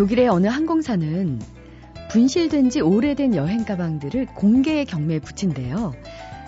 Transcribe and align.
독일의 0.00 0.28
어느 0.28 0.46
항공사는 0.46 1.40
분실된 2.10 2.70
지 2.70 2.80
오래된 2.80 3.34
여행 3.34 3.66
가방들을 3.66 4.28
공개 4.34 4.82
경매에 4.86 5.18
붙인대요. 5.18 5.92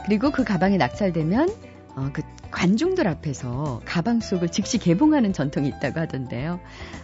그리고 0.07 0.31
그 0.31 0.43
가방이 0.43 0.79
낙찰되면 0.79 1.51
어, 1.95 2.09
그 2.15 2.23
관중들 2.51 3.07
앞에서 3.07 3.83
가방 3.85 4.21
속을 4.21 4.49
즉시 4.49 4.79
개봉하는 4.79 5.35
전통이 5.35 5.69
있다고 5.69 6.01
하던데요. 6.01 6.61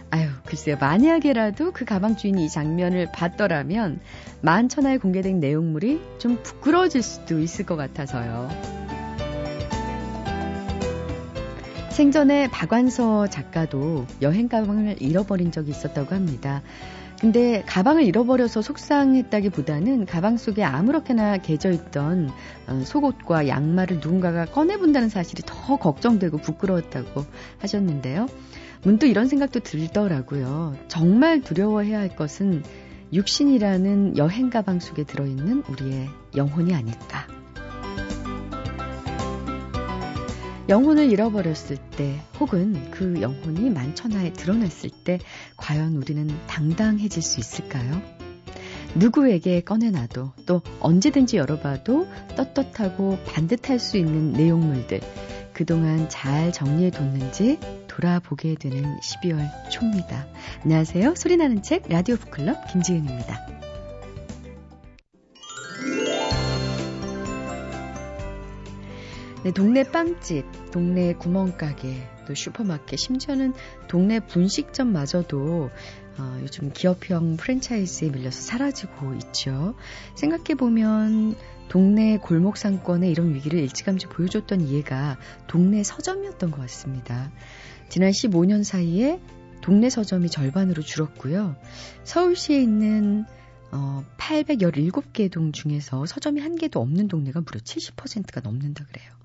아유, 0.09 0.27
글쎄요. 0.43 0.77
만약에라도 0.79 1.71
그 1.71 1.85
가방 1.85 2.15
주인이 2.15 2.43
이 2.43 2.49
장면을 2.49 3.11
봤더라면 3.13 3.99
만천하에 4.41 4.97
공개된 4.97 5.39
내용물이 5.39 6.01
좀 6.17 6.41
부끄러워질 6.41 7.03
수도 7.03 7.39
있을 7.39 7.67
것 7.67 7.75
같아서요. 7.75 8.78
생전에 11.99 12.49
박완서 12.49 13.27
작가도 13.27 14.05
여행 14.21 14.47
가방을 14.47 15.01
잃어버린 15.01 15.51
적이 15.51 15.71
있었다고 15.71 16.15
합니다. 16.15 16.61
근데 17.19 17.61
가방을 17.65 18.03
잃어버려서 18.03 18.61
속상했다기보다는 18.61 20.05
가방 20.05 20.37
속에 20.37 20.63
아무렇게나 20.63 21.39
개져 21.39 21.71
있던 21.71 22.29
어, 22.67 22.81
속옷과 22.85 23.49
양말을 23.49 23.97
누군가가 23.97 24.45
꺼내본다는 24.45 25.09
사실이 25.09 25.43
더 25.45 25.75
걱정되고 25.75 26.37
부끄러웠다고 26.37 27.25
하셨는데요. 27.57 28.27
문득 28.81 29.07
이런 29.07 29.27
생각도 29.27 29.59
들더라고요. 29.59 30.77
정말 30.87 31.41
두려워해야 31.41 31.99
할 31.99 32.15
것은 32.15 32.63
육신이라는 33.11 34.15
여행 34.15 34.49
가방 34.49 34.79
속에 34.79 35.03
들어있는 35.03 35.63
우리의 35.67 36.07
영혼이 36.37 36.73
아닐까. 36.73 37.38
영혼을 40.69 41.11
잃어버렸을 41.11 41.77
때 41.97 42.19
혹은 42.39 42.91
그 42.91 43.21
영혼이 43.21 43.71
만천하에 43.71 44.33
드러났을 44.33 44.91
때 45.03 45.19
과연 45.57 45.95
우리는 45.95 46.29
당당해질 46.45 47.23
수 47.23 47.39
있을까요? 47.39 47.99
누구에게 48.93 49.61
꺼내놔도 49.61 50.33
또 50.45 50.61
언제든지 50.79 51.37
열어봐도 51.37 52.07
떳떳하고 52.35 53.17
반듯할 53.25 53.79
수 53.79 53.97
있는 53.97 54.33
내용물들 54.33 55.01
그동안 55.53 56.07
잘 56.07 56.51
정리해뒀는지 56.53 57.59
돌아보게 57.87 58.55
되는 58.55 58.83
12월 58.99 59.49
초입니다. 59.71 60.27
안녕하세요. 60.63 61.15
소리나는 61.15 61.63
책 61.63 61.89
라디오 61.89 62.15
북클럽 62.15 62.71
김지은입니다. 62.71 63.58
네, 69.41 69.51
동네 69.53 69.83
빵집, 69.83 70.71
동네 70.71 71.13
구멍가게, 71.13 72.09
또 72.27 72.35
슈퍼마켓, 72.35 72.99
심지어는 72.99 73.53
동네 73.87 74.19
분식점마저도 74.19 75.69
어, 76.17 76.39
요즘 76.41 76.73
기업형 76.73 77.37
프랜차이즈에 77.37 78.09
밀려서 78.09 78.41
사라지고 78.41 79.13
있죠. 79.15 79.75
생각해보면 80.15 81.35
동네 81.69 82.17
골목 82.17 82.57
상권의 82.57 83.09
이런 83.09 83.33
위기를 83.33 83.59
일찌감치 83.59 84.07
보여줬던 84.07 84.59
이해가 84.59 85.17
동네 85.47 85.83
서점이었던 85.83 86.51
것 86.51 86.59
같습니다. 86.61 87.31
지난 87.87 88.11
15년 88.11 88.65
사이에 88.65 89.21
동네 89.61 89.89
서점이 89.89 90.29
절반으로 90.29 90.81
줄었고요. 90.81 91.55
서울시에 92.03 92.61
있는 92.61 93.23
어, 93.71 94.03
817개 94.17 95.31
동 95.31 95.53
중에서 95.53 96.05
서점이 96.05 96.41
한 96.41 96.55
개도 96.57 96.81
없는 96.81 97.07
동네가 97.07 97.39
무려 97.39 97.61
70%가 97.61 98.41
넘는다 98.41 98.83
그래요. 98.83 99.18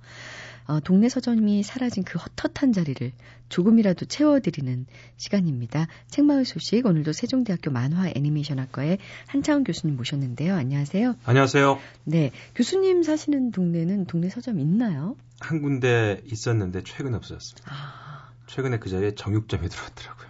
어, 0.67 0.81
동네 0.81 1.09
서점이 1.09 1.63
사라진 1.63 2.05
그 2.05 2.19
헛헛한 2.19 2.73
자리를 2.73 3.13
조금이라도 3.49 4.07
채워드리는 4.07 4.87
시간입니다. 5.17 5.87
책마을 6.09 6.45
소식 6.45 6.87
오늘도 6.87 7.13
세종대학교 7.13 7.71
만화 7.71 8.11
애니메이션학과의 8.15 8.99
한창훈 9.27 9.65
교수님 9.65 9.97
모셨는데요. 9.97 10.55
안녕하세요. 10.55 11.17
안녕하세요. 11.25 11.79
네, 12.05 12.31
교수님 12.55 13.03
사시는 13.03 13.53
동네는 13.53 14.07
동네 14.07 14.31
서점 14.31 14.59
있나요? 14.59 15.17
한 15.41 15.61
군데 15.61 16.23
있었는데 16.25 16.83
최근에 16.83 17.17
없어졌습니다. 17.17 17.71
아... 17.71 18.31
최근에 18.47 18.79
그 18.79 18.89
자리에 18.89 19.15
정육점이 19.15 19.69
들어왔더라고요. 19.69 20.29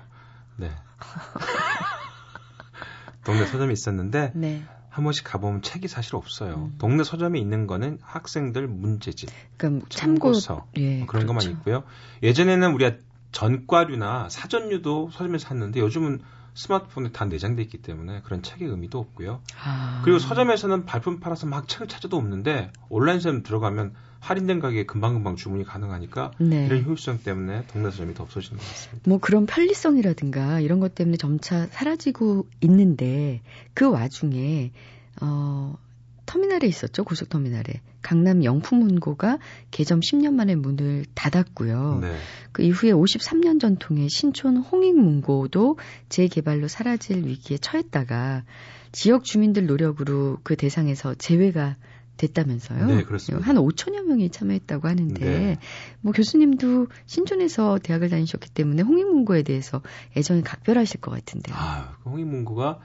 네. 0.57 0.71
동네 3.25 3.47
서점이 3.47 3.73
있었는데 3.73 4.33
네. 4.35 4.65
한 4.95 5.03
번씩 5.03 5.25
가보면 5.25 5.63
책이 5.63 5.89
사실 5.89 6.15
없어요. 6.15 6.71
음. 6.71 6.75
동네 6.79 7.03
서점에 7.03 7.41
있는 7.41 7.67
거는 7.67 7.99
학생들 8.01 8.69
문제집, 8.69 9.29
그럼 9.57 9.83
참고서 9.89 10.69
예, 10.77 10.99
뭐 10.99 11.09
그런 11.09 11.27
그렇죠. 11.27 11.27
것만 11.27 11.57
있고요. 11.57 11.83
예전에는 12.23 12.73
우리가 12.75 12.97
전과류나 13.33 14.29
사전류도 14.29 15.11
서점에서 15.11 15.49
샀는데 15.49 15.81
요즘은 15.81 16.21
스마트폰에 16.55 17.11
다 17.11 17.25
내장돼 17.25 17.63
있기 17.63 17.79
때문에 17.79 18.21
그런 18.23 18.43
책의 18.43 18.69
의미도 18.69 19.01
없고요. 19.01 19.41
아. 19.65 20.01
그리고 20.05 20.21
서점에서는 20.21 20.85
발품 20.85 21.19
팔아서 21.19 21.49
막 21.49 21.67
책을 21.67 21.89
찾아도 21.89 22.17
없는데 22.17 22.71
온라인 22.89 23.19
서점 23.19 23.43
들어가면 23.43 23.95
할인된 24.25 24.59
가격에 24.59 24.87
금방금방 24.87 25.37
주문이 25.37 25.65
가능하니까 25.65 26.33
네. 26.39 26.65
이런 26.65 26.83
효율성 26.83 27.19
때문에 27.25 27.67
동네 27.67 27.91
서점이 27.91 28.15
더 28.15 28.23
없어지는 28.23 28.59
것 28.59 28.67
같습니다. 28.67 29.11
뭐 29.11 29.19
그런 29.19 29.45
편리성이라든가 29.45 30.61
이런 30.61 30.81
것 30.81 30.95
때문에 30.95 31.19
점차 31.19 31.67
사라지고 31.67 32.47
있는데 32.63 33.43
그 33.75 33.91
와중에 33.91 34.73
어 35.21 35.77
터미널에 36.25 36.67
있었죠 36.67 37.05
고속터미널에 37.05 37.83
강남 38.01 38.45
영풍문고가 38.45 39.39
개점 39.71 40.01
10년 40.01 40.33
만에 40.33 40.55
문을 40.55 41.05
닫았고요. 41.15 41.99
네. 42.01 42.17
그 42.53 42.63
이후에 42.63 42.93
53년 42.93 43.61
전통의 43.61 44.09
신촌 44.09 44.57
홍익문고도 44.57 45.79
재개발로 46.09 46.69
사라질 46.69 47.27
위기에 47.27 47.59
처했다가 47.59 48.45
지역 48.93 49.25
주민들 49.25 49.67
노력으로 49.67 50.39
그 50.45 50.57
대상에서 50.57 51.15
제외가 51.15 51.77
됐다면서요? 52.17 52.87
네, 52.87 53.03
그렇습니다. 53.03 53.47
한 53.47 53.57
5천여 53.57 54.03
명이 54.05 54.31
참여했다고 54.31 54.89
하는데, 54.89 55.25
네. 55.25 55.59
뭐 56.01 56.13
교수님도 56.13 56.87
신촌에서 57.07 57.79
대학을 57.83 58.09
다니셨기 58.09 58.51
때문에 58.51 58.83
홍익문고에 58.83 59.43
대해서 59.43 59.83
애정이 60.17 60.43
각별하실 60.43 61.01
것 61.01 61.11
같은데. 61.11 61.53
아, 61.55 61.97
그 62.03 62.11
홍익문고가 62.11 62.79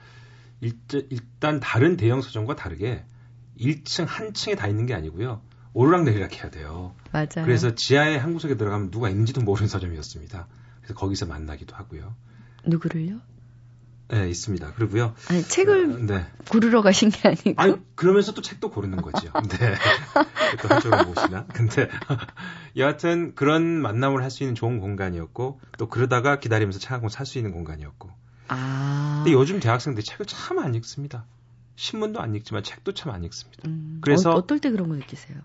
일단 0.60 1.60
다른 1.60 1.96
대형 1.96 2.20
서점과 2.20 2.56
다르게 2.56 3.04
1층 3.58 4.06
한 4.06 4.34
층에 4.34 4.54
다 4.54 4.66
있는 4.66 4.86
게 4.86 4.94
아니고요. 4.94 5.42
오르락내리락 5.72 6.34
해야 6.34 6.50
돼요. 6.50 6.94
맞아요. 7.12 7.44
그래서 7.44 7.74
지하에 7.74 8.16
한 8.16 8.32
구석에 8.32 8.56
들어가면 8.56 8.90
누가 8.90 9.08
있는지도 9.08 9.42
모르는 9.42 9.68
서점이었습니다. 9.68 10.48
그래서 10.80 10.94
거기서 10.94 11.26
만나기도 11.26 11.76
하고요. 11.76 12.14
누구를요? 12.66 13.20
네, 14.10 14.28
있습니다. 14.28 14.72
그리고요. 14.74 15.14
아니, 15.28 15.42
책을 15.42 15.84
어, 15.84 15.98
네. 16.06 16.26
고르러 16.48 16.82
가신 16.82 17.10
게 17.10 17.28
아니고. 17.28 17.54
아니, 17.56 17.76
그러면서 17.94 18.32
또 18.32 18.42
책도 18.42 18.70
고르는 18.70 19.02
거지요. 19.02 19.30
네. 19.48 19.74
또 20.62 20.68
한쪽으로 20.68 21.04
보시나? 21.12 21.46
근데, 21.54 21.88
여하튼 22.76 23.34
그런 23.36 23.62
만남을 23.80 24.22
할 24.22 24.30
수 24.30 24.42
있는 24.42 24.54
좋은 24.56 24.80
공간이었고, 24.80 25.60
또 25.78 25.88
그러다가 25.88 26.40
기다리면서 26.40 26.78
책한권 26.80 27.08
살 27.10 27.24
수 27.26 27.38
있는 27.38 27.52
공간이었고. 27.52 28.10
아. 28.48 29.22
근데 29.24 29.32
요즘 29.32 29.60
대학생들이 29.60 30.04
책을 30.04 30.26
참 30.26 30.58
안 30.58 30.74
읽습니다. 30.76 31.24
신문도 31.76 32.20
안 32.20 32.34
읽지만 32.34 32.62
책도 32.64 32.92
참 32.94 33.12
안 33.12 33.22
읽습니다. 33.24 33.62
음, 33.68 33.98
그래서. 34.02 34.30
어, 34.30 34.44
떨때 34.46 34.70
그런 34.70 34.88
거 34.88 34.96
느끼세요? 34.96 35.38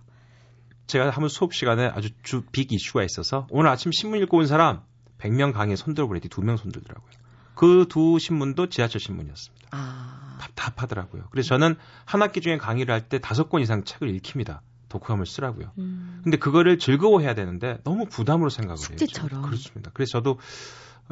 제가 0.88 1.10
한번 1.12 1.30
수업 1.30 1.54
시간에 1.54 1.86
아주 1.88 2.10
주 2.24 2.44
빅 2.52 2.72
이슈가 2.74 3.04
있어서, 3.04 3.46
오늘 3.52 3.70
아침 3.70 3.92
신문 3.92 4.20
읽고 4.22 4.38
온 4.38 4.48
사람, 4.48 4.82
100명 5.20 5.54
강의에 5.54 5.76
손들어보랬더니 5.76 6.30
2명 6.30 6.58
손들더라고요. 6.58 7.12
그 7.56 7.86
두 7.88 8.20
신문도 8.20 8.70
지하철 8.70 9.00
신문이었습니다. 9.02 9.68
아. 9.72 10.38
답답하더라고요. 10.40 11.24
그래서 11.32 11.50
저는 11.50 11.76
한 12.06 12.22
학기 12.22 12.42
중에 12.42 12.58
강의를 12.58 12.94
할 12.94 13.08
때 13.08 13.20
다섯 13.20 13.50
권 13.50 13.62
이상 13.62 13.84
책을 13.84 14.10
읽힙니다. 14.16 14.62
독후감을 14.90 15.26
쓰라고요. 15.26 15.72
음. 15.78 16.22
근데 16.24 16.38
그거를 16.38 16.78
즐거워해야 16.80 17.34
되는데 17.34 17.80
너무 17.84 18.06
부담으로 18.06 18.50
생각을 18.50 18.78
숙제처럼. 18.78 19.40
해요. 19.40 19.42
그렇습니다. 19.46 19.92
그래서 19.94 20.12
저도 20.14 20.40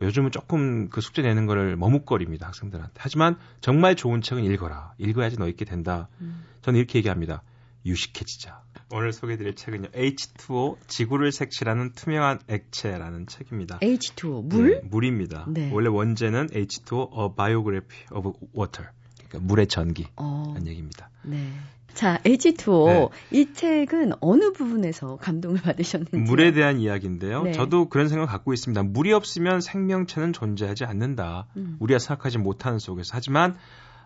요즘은 0.01 0.31
조금 0.31 0.89
그 0.89 1.01
숙제 1.01 1.21
내는 1.21 1.45
거를 1.45 1.75
머뭇거립니다. 1.75 2.47
학생들한테. 2.47 2.94
하지만 2.97 3.38
정말 3.62 3.95
좋은 3.95 4.21
책은 4.21 4.44
읽어라. 4.44 4.94
읽어야지 4.97 5.38
너 5.38 5.47
있게 5.47 5.65
된다. 5.65 6.07
음. 6.21 6.44
저는 6.62 6.79
이렇게 6.79 6.97
얘기합니다. 7.00 7.44
유식해지자. 7.85 8.62
오늘 8.91 9.13
소개드릴 9.13 9.56
책은요. 9.56 9.89
H2O 9.89 10.77
지구를 10.88 11.31
색칠하는 11.31 11.94
투명한 11.94 12.39
액체라는 12.47 13.27
책입니다. 13.27 13.80
H2O 13.80 14.44
물? 14.44 14.81
네, 14.81 14.88
물입니다. 14.88 15.45
네. 15.47 15.71
원래 15.71 15.89
원제는 15.89 16.47
H2O 16.47 17.09
A 17.19 17.35
Biography 17.35 18.06
of 18.12 18.33
Water. 18.57 18.91
그러니까 19.30 19.47
물의 19.47 19.68
전기라는 19.68 20.13
어. 20.18 20.56
얘기입니다. 20.65 21.09
네. 21.24 21.50
자, 21.94 22.19
H2O. 22.24 23.12
네. 23.31 23.39
이 23.39 23.53
책은 23.53 24.13
어느 24.19 24.51
부분에서 24.51 25.18
감동을 25.18 25.62
받으셨는지? 25.62 26.18
물에 26.18 26.51
대한 26.51 26.80
이야기인데요. 26.80 27.44
네. 27.44 27.51
저도 27.51 27.89
그런 27.89 28.07
생각을 28.09 28.27
갖고 28.27 28.53
있습니다. 28.53 28.81
물이 28.83 29.13
없으면 29.13 29.62
생명체는 29.62 30.33
존재하지 30.33 30.85
않는다. 30.85 31.47
음. 31.56 31.77
우리가 31.80 32.00
생각하지 32.00 32.39
못하는 32.39 32.80
속에서. 32.80 33.12
하지만, 33.13 33.56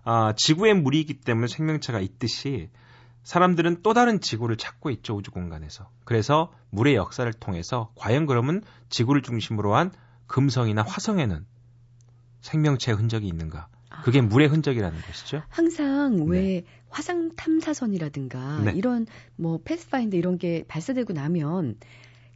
아, 0.04 0.34
지구에 0.36 0.74
물이 0.74 1.00
있기 1.02 1.16
때문에 1.22 1.48
생명체가 1.48 2.02
있듯이 2.02 2.70
사람들은 3.28 3.82
또 3.84 3.94
다른 3.94 4.22
지구를 4.22 4.56
찾고 4.56 4.90
있죠, 4.90 5.14
우주 5.14 5.32
공간에서. 5.32 5.90
그래서 6.06 6.54
물의 6.70 6.96
역사를 6.96 7.30
통해서 7.34 7.92
과연 7.96 8.26
그러면 8.26 8.64
지구를 8.88 9.22
중심으로 9.22 9.76
한 9.76 9.92
금성이나 10.28 10.84
화성에는 10.84 11.46
생명체의 12.40 12.96
흔적이 12.98 13.28
있는가? 13.28 13.68
그게 14.06 14.22
물의 14.22 14.48
흔적이라는 14.48 15.02
것이죠. 15.02 15.44
항상 15.50 16.24
왜 16.28 16.40
네. 16.40 16.64
화상 16.88 17.36
탐사선이라든가 17.36 18.62
네. 18.62 18.72
이런 18.74 19.06
뭐 19.36 19.60
패스파인더 19.62 20.16
이런 20.16 20.38
게 20.38 20.64
발사되고 20.70 21.12
나면 21.12 21.76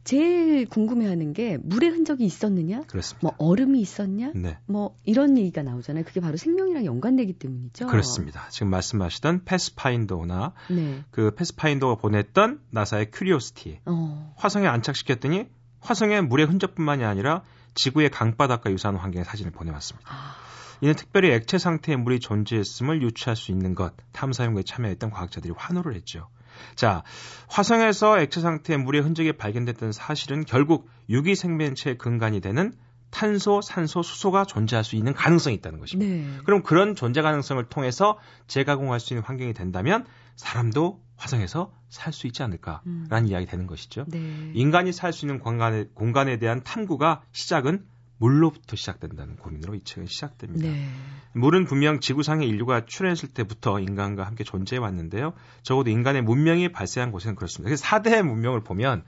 제일 0.04 0.66
궁금해하는 0.66 1.32
게 1.32 1.58
물의 1.62 1.90
흔적이 1.90 2.24
있었느냐, 2.24 2.82
그렇습니다. 2.82 3.20
뭐 3.22 3.34
얼음이 3.38 3.80
있었냐, 3.80 4.32
네. 4.34 4.58
뭐 4.66 4.96
이런 5.04 5.38
얘기가 5.38 5.62
나오잖아요. 5.62 6.04
그게 6.04 6.20
바로 6.20 6.36
생명이랑 6.36 6.84
연관되기 6.84 7.34
때문이죠. 7.34 7.86
그렇습니다. 7.86 8.48
지금 8.50 8.68
말씀하시던 8.70 9.44
패스파인더나 9.44 10.54
네. 10.70 11.04
그 11.10 11.34
패스파인더가 11.34 11.96
보냈던 11.96 12.60
나사의 12.70 13.10
큐리오시티 13.12 13.80
어. 13.86 14.34
화성에 14.36 14.66
안착시켰더니 14.66 15.46
화성에 15.80 16.20
물의 16.22 16.46
흔적뿐만이 16.46 17.04
아니라 17.04 17.42
지구의 17.74 18.10
강바닥과 18.10 18.70
유사한 18.70 18.96
환경의 18.96 19.24
사진을 19.24 19.52
보내왔습니다. 19.52 20.08
아. 20.10 20.34
이는 20.80 20.94
특별히 20.96 21.30
액체 21.30 21.58
상태의 21.58 21.96
물이 21.96 22.18
존재했음을 22.18 23.02
유추할 23.02 23.36
수 23.36 23.52
있는 23.52 23.76
것 23.76 23.94
탐사 24.10 24.44
연구에 24.44 24.64
참여했던 24.64 25.10
과학자들이 25.10 25.54
환호를 25.56 25.94
했죠. 25.94 26.28
자, 26.74 27.02
화성에서 27.48 28.20
액체 28.20 28.40
상태의 28.40 28.78
물의 28.78 29.02
흔적이 29.02 29.32
발견됐던 29.32 29.92
사실은 29.92 30.44
결국 30.44 30.88
유기 31.08 31.34
생명체의 31.34 31.98
근간이 31.98 32.40
되는 32.40 32.72
탄소, 33.10 33.60
산소, 33.60 34.02
수소가 34.02 34.46
존재할 34.46 34.84
수 34.84 34.96
있는 34.96 35.12
가능성이 35.12 35.56
있다는 35.56 35.78
것입니다. 35.78 36.12
네. 36.12 36.42
그럼 36.44 36.62
그런 36.62 36.96
존재 36.96 37.20
가능성을 37.20 37.62
통해서 37.68 38.18
재가공할 38.46 39.00
수 39.00 39.12
있는 39.12 39.22
환경이 39.22 39.52
된다면 39.52 40.06
사람도 40.36 41.00
화성에서 41.16 41.72
살 41.90 42.12
수 42.14 42.26
있지 42.26 42.42
않을까라는 42.42 42.82
음. 42.86 43.26
이야기 43.26 43.44
되는 43.44 43.66
것이죠. 43.66 44.06
네. 44.08 44.50
인간이 44.54 44.92
살 44.92 45.12
수 45.12 45.26
있는 45.26 45.40
공간에, 45.40 45.84
공간에 45.94 46.38
대한 46.38 46.62
탐구가 46.62 47.22
시작은 47.32 47.84
물로부터 48.22 48.76
시작된다는 48.76 49.34
고민으로 49.34 49.74
이 49.74 49.82
책은 49.82 50.06
시작됩니다. 50.06 50.68
네. 50.68 50.88
물은 51.32 51.64
분명 51.64 51.98
지구상의 51.98 52.48
인류가 52.48 52.86
출현했을 52.86 53.30
때부터 53.30 53.80
인간과 53.80 54.24
함께 54.24 54.44
존재해 54.44 54.78
왔는데요. 54.78 55.32
적어도 55.64 55.90
인간의 55.90 56.22
문명이 56.22 56.70
발생한 56.70 57.10
곳에는 57.10 57.34
그렇습니다. 57.34 57.68
그래서 57.68 57.84
4대 57.84 58.22
문명을 58.22 58.60
보면 58.60 59.02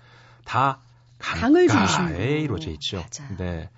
다 0.44 0.80
강을 1.18 1.68
중심으로 1.68 2.24
이루어져 2.24 2.70
있죠. 2.72 2.96
맞아요. 2.96 3.36
네. 3.38 3.70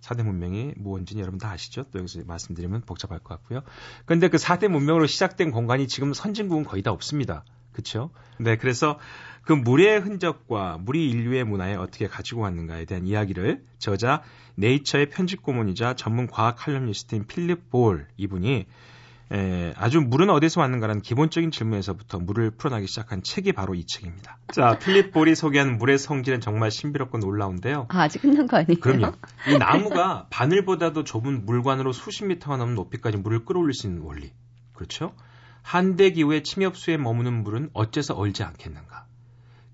4대 0.00 0.24
문명이 0.24 0.74
무언지는 0.76 1.20
여러분 1.22 1.38
다 1.38 1.52
아시죠? 1.52 1.84
또 1.92 2.00
여기서 2.00 2.22
말씀드리면 2.26 2.80
복잡할 2.80 3.20
것 3.20 3.28
같고요. 3.28 3.62
근데 4.04 4.26
그 4.26 4.36
4대 4.36 4.66
문명으로 4.66 5.06
시작된 5.06 5.52
공간이 5.52 5.86
지금 5.86 6.12
선진국은 6.12 6.64
거의 6.64 6.82
다 6.82 6.90
없습니다. 6.90 7.44
그렇죠? 7.70 8.10
네, 8.38 8.56
그래서 8.56 8.98
그 9.42 9.52
물의 9.52 10.00
흔적과 10.00 10.78
물이 10.80 11.10
인류의 11.10 11.44
문화에 11.44 11.74
어떻게 11.74 12.06
가지고 12.06 12.42
왔는가에 12.42 12.84
대한 12.84 13.06
이야기를 13.06 13.62
저자 13.78 14.22
네이처의 14.54 15.10
편집 15.10 15.42
고문이자 15.42 15.94
전문 15.94 16.26
과학 16.26 16.56
칼럼니스트인 16.56 17.26
필립 17.26 17.70
볼 17.70 18.06
이분이 18.16 18.66
에, 19.32 19.72
아주 19.76 20.00
물은 20.00 20.28
어디서 20.28 20.60
왔는가라는 20.60 21.00
기본적인 21.00 21.50
질문에서부터 21.50 22.18
물을 22.18 22.50
풀어나기 22.50 22.86
시작한 22.86 23.22
책이 23.22 23.52
바로 23.52 23.74
이 23.74 23.86
책입니다. 23.86 24.36
자, 24.52 24.78
필립 24.78 25.10
볼이 25.10 25.34
소개한 25.34 25.78
물의 25.78 25.98
성질은 25.98 26.42
정말 26.42 26.70
신비롭고 26.70 27.16
놀라운데요. 27.16 27.86
아, 27.88 28.02
아직 28.02 28.20
끝난 28.20 28.46
거 28.46 28.58
아니에요? 28.58 28.78
그럼요. 28.80 29.14
이 29.48 29.56
나무가 29.56 30.26
바늘보다도 30.28 31.04
좁은 31.04 31.46
물관으로 31.46 31.92
수십 31.92 32.26
미터가 32.26 32.58
넘는 32.58 32.74
높이까지 32.74 33.16
물을 33.16 33.46
끌어올릴 33.46 33.72
수 33.72 33.86
있는 33.86 34.02
원리. 34.02 34.32
그렇죠? 34.74 35.14
한대 35.62 36.10
기후에 36.10 36.42
침엽수에 36.42 36.98
머무는 36.98 37.42
물은 37.42 37.70
어째서 37.72 38.14
얼지 38.14 38.42
않겠는가? 38.42 39.06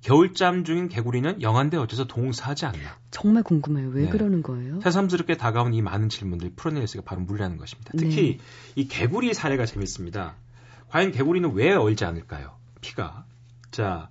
겨울잠 0.02 0.64
중인 0.64 0.88
개구리는 0.88 1.42
영한데 1.42 1.76
어째서 1.76 2.06
동사하지 2.06 2.66
않나? 2.66 2.96
정말 3.10 3.42
궁금해요. 3.42 3.88
왜 3.90 4.04
네. 4.04 4.08
그러는 4.10 4.42
거예요? 4.42 4.80
새삼스럽게 4.80 5.36
다가온 5.36 5.74
이 5.74 5.82
많은 5.82 6.08
질문들 6.08 6.52
풀어낼 6.56 6.86
수가 6.86 7.02
바로 7.04 7.20
물이라는 7.22 7.56
것입니다. 7.56 7.92
특히 7.96 8.38
네. 8.38 8.44
이 8.76 8.88
개구리 8.88 9.34
사례가 9.34 9.66
재밌습니다. 9.66 10.34
과연 10.88 11.12
개구리는 11.12 11.52
왜 11.52 11.72
얼지 11.72 12.04
않을까요? 12.04 12.56
피가. 12.80 13.24
자, 13.70 14.08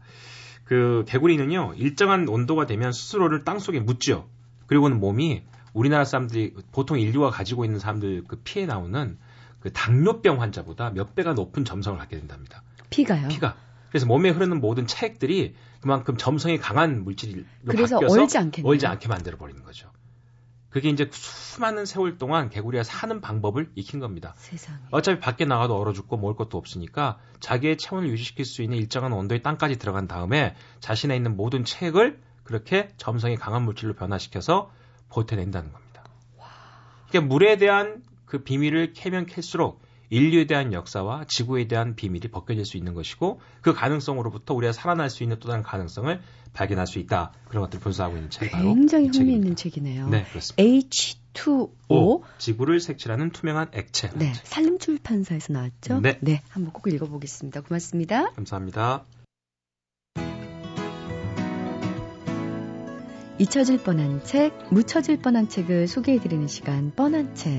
그 0.66 1.06
개구리는요 1.07 1.75
일정한 1.78 2.28
온도가 2.28 2.66
되면 2.66 2.92
스스로를 2.92 3.44
땅 3.45 3.60
속에 3.60 3.80
묻죠. 3.80 4.28
그리고는 4.68 5.00
몸이 5.00 5.44
우리나라 5.74 6.04
사람들이 6.06 6.54
보통 6.72 7.00
인류가 7.00 7.30
가지고 7.30 7.63
있는 7.63 7.80
사람들 7.80 8.25
그 8.28 8.42
피에 8.44 8.66
나오는 8.66 9.18
그 9.62 9.72
당뇨병 9.72 10.42
환자보다 10.42 10.92
몇 10.92 11.16
배가 11.16 11.33
높은 11.33 11.66
점성을 11.66 11.98
갖게 11.98 12.18
된답니다. 12.18 12.62
피가요? 12.90 13.30
피가. 13.30 13.56
그래서 13.89 14.06
몸에 14.06 14.30
흐르는 14.30 14.60
모든 14.60 14.88
체액들이 14.88 15.56
그만큼 15.81 16.18
점성이 16.18 16.57
강한 16.57 17.04
물질로 17.04 17.44
그래서 17.66 17.95
바뀌어서 17.95 18.22
얼지, 18.22 18.38
않겠네요. 18.38 18.69
얼지 18.69 18.88
않게 18.88 19.07
만들어 19.07 19.38
버리는 19.38 19.63
거죠. 19.63 19.89
그게 20.69 20.89
이제 20.89 21.10
수많은 21.12 21.86
세월 21.86 22.18
동안 22.18 22.50
개구리가 22.50 22.84
사는 22.84 23.22
방법을 23.22 23.72
익힌 23.75 24.00
겁니다. 24.00 24.34
세상에. 24.38 24.80
어차피 24.92 25.19
밖에 25.19 25.45
나가도 25.45 25.75
얼어 25.75 25.94
죽고 25.94 26.18
먹을 26.18 26.36
것도 26.36 26.57
없으니까 26.57 27.19
자기의 27.39 27.78
체온을 27.78 28.10
유지시킬 28.10 28.45
수 28.45 28.62
있는 28.62 28.78
일정한 28.78 29.13
온도의 29.13 29.42
땅까지 29.42 29.78
들어간 29.80 30.07
다음에 30.07 30.56
자신에 30.80 31.16
있는 31.16 31.38
모든 31.38 31.63
체액을 31.63 32.19
그렇게 32.44 32.90
점성이 32.98 33.38
강한 33.38 33.63
물질로 33.63 33.94
변화시켜서 33.94 34.72
버텨낸다는 35.10 35.72
겁니다. 35.72 36.04
그러니까 37.10 37.33
물에 37.33 37.57
대한 37.57 38.04
그 38.25 38.44
비밀을 38.44 38.94
캐면 38.94 39.25
캘수록 39.25 39.81
인류에 40.09 40.45
대한 40.45 40.74
역사와 40.74 41.25
지구에 41.25 41.68
대한 41.68 41.95
비밀이 41.95 42.30
벗겨질 42.31 42.65
수 42.65 42.77
있는 42.77 42.94
것이고 42.94 43.39
그 43.62 43.74
가능성으로부터 43.74 44.54
우리가 44.54 44.71
살아날 44.74 45.09
수 45.09 45.24
있는 45.24 45.38
또 45.39 45.50
다른 45.50 45.63
가능성을 45.63 46.21
발견할 46.54 46.88
수 46.88 47.00
있다. 47.00 47.33
그런 47.48 47.63
것들을 47.63 47.81
분석하고 47.81 48.15
있는 48.15 48.30
책이 48.30 48.51
바로 48.51 48.74
굉장히 48.74 49.07
흥미있는 49.07 49.56
책이네요. 49.56 50.09
네, 50.09 50.25
그렇습니다. 50.30 50.63
H2O 50.63 51.71
오, 51.89 52.24
지구를 52.38 52.80
색칠하는 52.80 53.31
투명한 53.31 53.69
액체. 53.74 54.09
네, 54.15 54.33
산림출판사에서 54.44 55.54
나왔죠? 55.54 56.00
네. 56.00 56.18
네, 56.21 56.42
한번 56.50 56.74
꼭 56.74 56.88
읽어보겠습니다. 56.88 57.62
고맙습니다. 57.62 58.31
감사합니다. 58.31 59.04
잊혀질 63.39 63.83
뻔한 63.83 64.24
책, 64.24 64.51
묻혀질 64.71 65.19
뻔한 65.19 65.48
책을 65.48 65.88
소개해드리는 65.88 66.48
시간, 66.48 66.92
뻔한 66.95 67.36
책. 67.36 67.51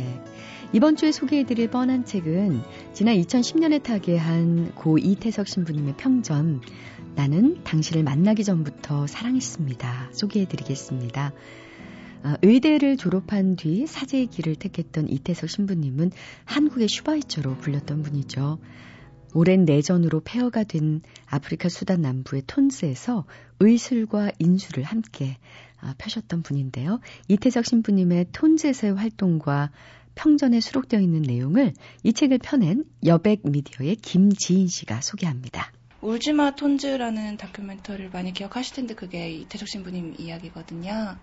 이번 0.74 0.96
주에 0.96 1.12
소개해드릴 1.12 1.70
뻔한 1.70 2.04
책은 2.04 2.60
지난 2.92 3.16
2010년에 3.16 3.82
타계한 3.82 4.74
고 4.74 4.98
이태석 4.98 5.48
신부님의 5.48 5.94
평전 5.96 6.60
나는 7.14 7.64
당신을 7.64 8.02
만나기 8.02 8.44
전부터 8.44 9.06
사랑했습니다. 9.06 10.10
소개해드리겠습니다. 10.12 11.32
아, 12.22 12.36
의대를 12.42 12.98
졸업한 12.98 13.56
뒤 13.56 13.86
사제의 13.86 14.26
길을 14.26 14.56
택했던 14.56 15.08
이태석 15.08 15.48
신부님은 15.48 16.10
한국의 16.44 16.88
슈바이처로 16.88 17.56
불렸던 17.56 18.02
분이죠. 18.02 18.58
오랜 19.32 19.64
내전으로 19.64 20.20
폐허가 20.20 20.64
된 20.64 21.00
아프리카 21.26 21.70
수단 21.70 22.02
남부의 22.02 22.42
톤스에서 22.46 23.24
의술과 23.60 24.32
인술을 24.38 24.82
함께 24.82 25.38
아, 25.80 25.94
펴셨던 25.96 26.42
분인데요. 26.42 27.00
이태석 27.28 27.64
신부님의 27.64 28.26
톤즈에서의 28.32 28.94
활동과 28.94 29.70
평전에 30.18 30.58
수록되어 30.58 30.98
있는 30.98 31.22
내용을 31.22 31.72
이 32.02 32.12
책을 32.12 32.38
펴낸 32.38 32.84
여백 33.06 33.42
미디어의 33.44 33.96
김지인 33.96 34.66
씨가 34.66 35.00
소개합니다. 35.00 35.72
울지마 36.00 36.56
톤즈라는 36.56 37.36
다큐멘터리를 37.36 38.10
많이 38.10 38.32
기억하실 38.32 38.74
텐데 38.74 38.94
그게 38.94 39.30
이태석 39.30 39.68
신부님 39.68 40.16
이야기거든요. 40.18 41.16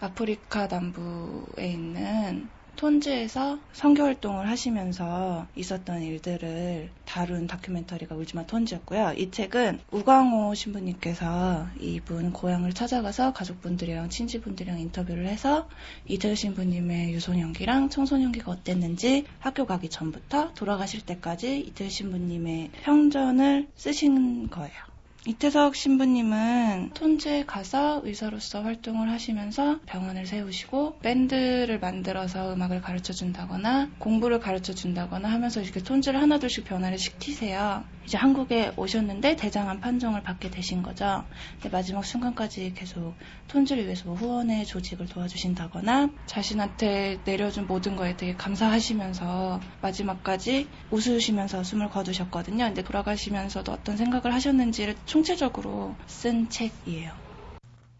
아프리카 0.00 0.68
남부에 0.68 1.72
있는 1.72 2.48
톤즈에서 2.76 3.58
선교 3.72 4.02
활동을 4.02 4.48
하시면서 4.48 5.46
있었던 5.54 6.02
일들을 6.02 6.90
다룬 7.04 7.46
다큐멘터리가 7.46 8.14
울지마 8.14 8.46
톤즈였고요. 8.46 9.14
이 9.16 9.30
책은 9.30 9.80
우광호 9.90 10.54
신부님께서 10.54 11.66
이분 11.78 12.32
고향을 12.32 12.72
찾아가서 12.72 13.32
가족분들이랑 13.32 14.08
친지분들이랑 14.08 14.80
인터뷰를 14.80 15.26
해서 15.26 15.68
이태우 16.06 16.34
신부님의 16.34 17.12
유소년기랑 17.12 17.90
청소년기가 17.90 18.50
어땠는지 18.50 19.24
학교 19.38 19.66
가기 19.66 19.88
전부터 19.88 20.54
돌아가실 20.54 21.04
때까지 21.06 21.60
이태우 21.60 21.88
신부님의 21.88 22.70
평전을 22.82 23.68
쓰신 23.76 24.50
거예요. 24.50 24.89
이태석 25.26 25.76
신부님은 25.76 26.92
톤즈에 26.94 27.44
가서 27.44 28.00
의사로서 28.04 28.62
활동을 28.62 29.10
하시면서 29.10 29.78
병원을 29.84 30.24
세우시고 30.24 31.00
밴드를 31.00 31.78
만들어서 31.78 32.54
음악을 32.54 32.80
가르쳐 32.80 33.12
준다거나 33.12 33.90
공부를 33.98 34.40
가르쳐 34.40 34.72
준다거나 34.72 35.30
하면서 35.30 35.60
이렇게 35.60 35.82
톤즈를 35.82 36.22
하나둘씩 36.22 36.64
변화를 36.64 36.96
시키세요. 36.96 37.84
이제 38.06 38.16
한국에 38.16 38.72
오셨는데 38.76 39.36
대장암 39.36 39.80
판정을 39.80 40.22
받게 40.22 40.50
되신 40.50 40.82
거죠. 40.82 41.24
근데 41.60 41.68
마지막 41.68 42.04
순간까지 42.04 42.72
계속 42.74 43.14
톤즈를 43.48 43.84
위해서 43.84 44.06
뭐 44.06 44.14
후원의 44.14 44.64
조직을 44.64 45.06
도와주신다거나 45.06 46.08
자신한테 46.26 47.20
내려준 47.24 47.66
모든 47.66 47.94
거에 47.94 48.16
되게 48.16 48.34
감사하시면서 48.34 49.60
마지막까지 49.82 50.68
웃으시면서 50.90 51.62
숨을 51.62 51.90
거두셨거든요. 51.90 52.64
근데 52.64 52.82
돌아가시면서도 52.82 53.70
어떤 53.70 53.98
생각을 53.98 54.34
하셨는지를 54.34 54.96
총체적으로 55.10 55.96
쓴 56.06 56.48
책이에요. 56.48 57.10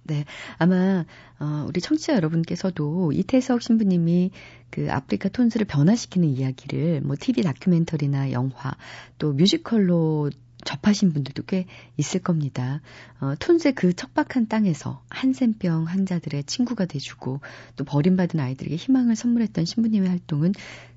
네. 0.04 0.24
아마, 0.58 1.04
어, 1.40 1.64
우리 1.66 1.80
청취자 1.80 2.14
여러분께서도 2.14 3.10
이태석 3.10 3.62
신부님이 3.62 4.30
그 4.70 4.86
아프리카 4.92 5.28
톤스를 5.28 5.66
변화시키는 5.66 6.28
이야기를 6.28 7.00
뭐 7.00 7.16
TV 7.18 7.42
다큐멘터리나 7.42 8.30
영화 8.30 8.76
또 9.18 9.32
뮤지컬로 9.32 10.30
접하신 10.64 11.12
분들도 11.12 11.42
꽤 11.44 11.66
있을 11.96 12.20
겁니다. 12.20 12.80
어, 13.20 13.34
톤스의 13.38 13.74
그 13.74 13.92
척박한 13.92 14.48
땅에서 14.48 15.02
한센병 15.10 15.84
환자들의 15.84 16.44
친구가 16.44 16.86
돼주고 16.86 17.40
또 17.76 17.84
버림받은 17.84 18.40
아이들에게 18.40 18.76
희망을 18.76 19.16
선물했던 19.16 19.64
신부님의 19.64 20.08
활동은 20.08 20.52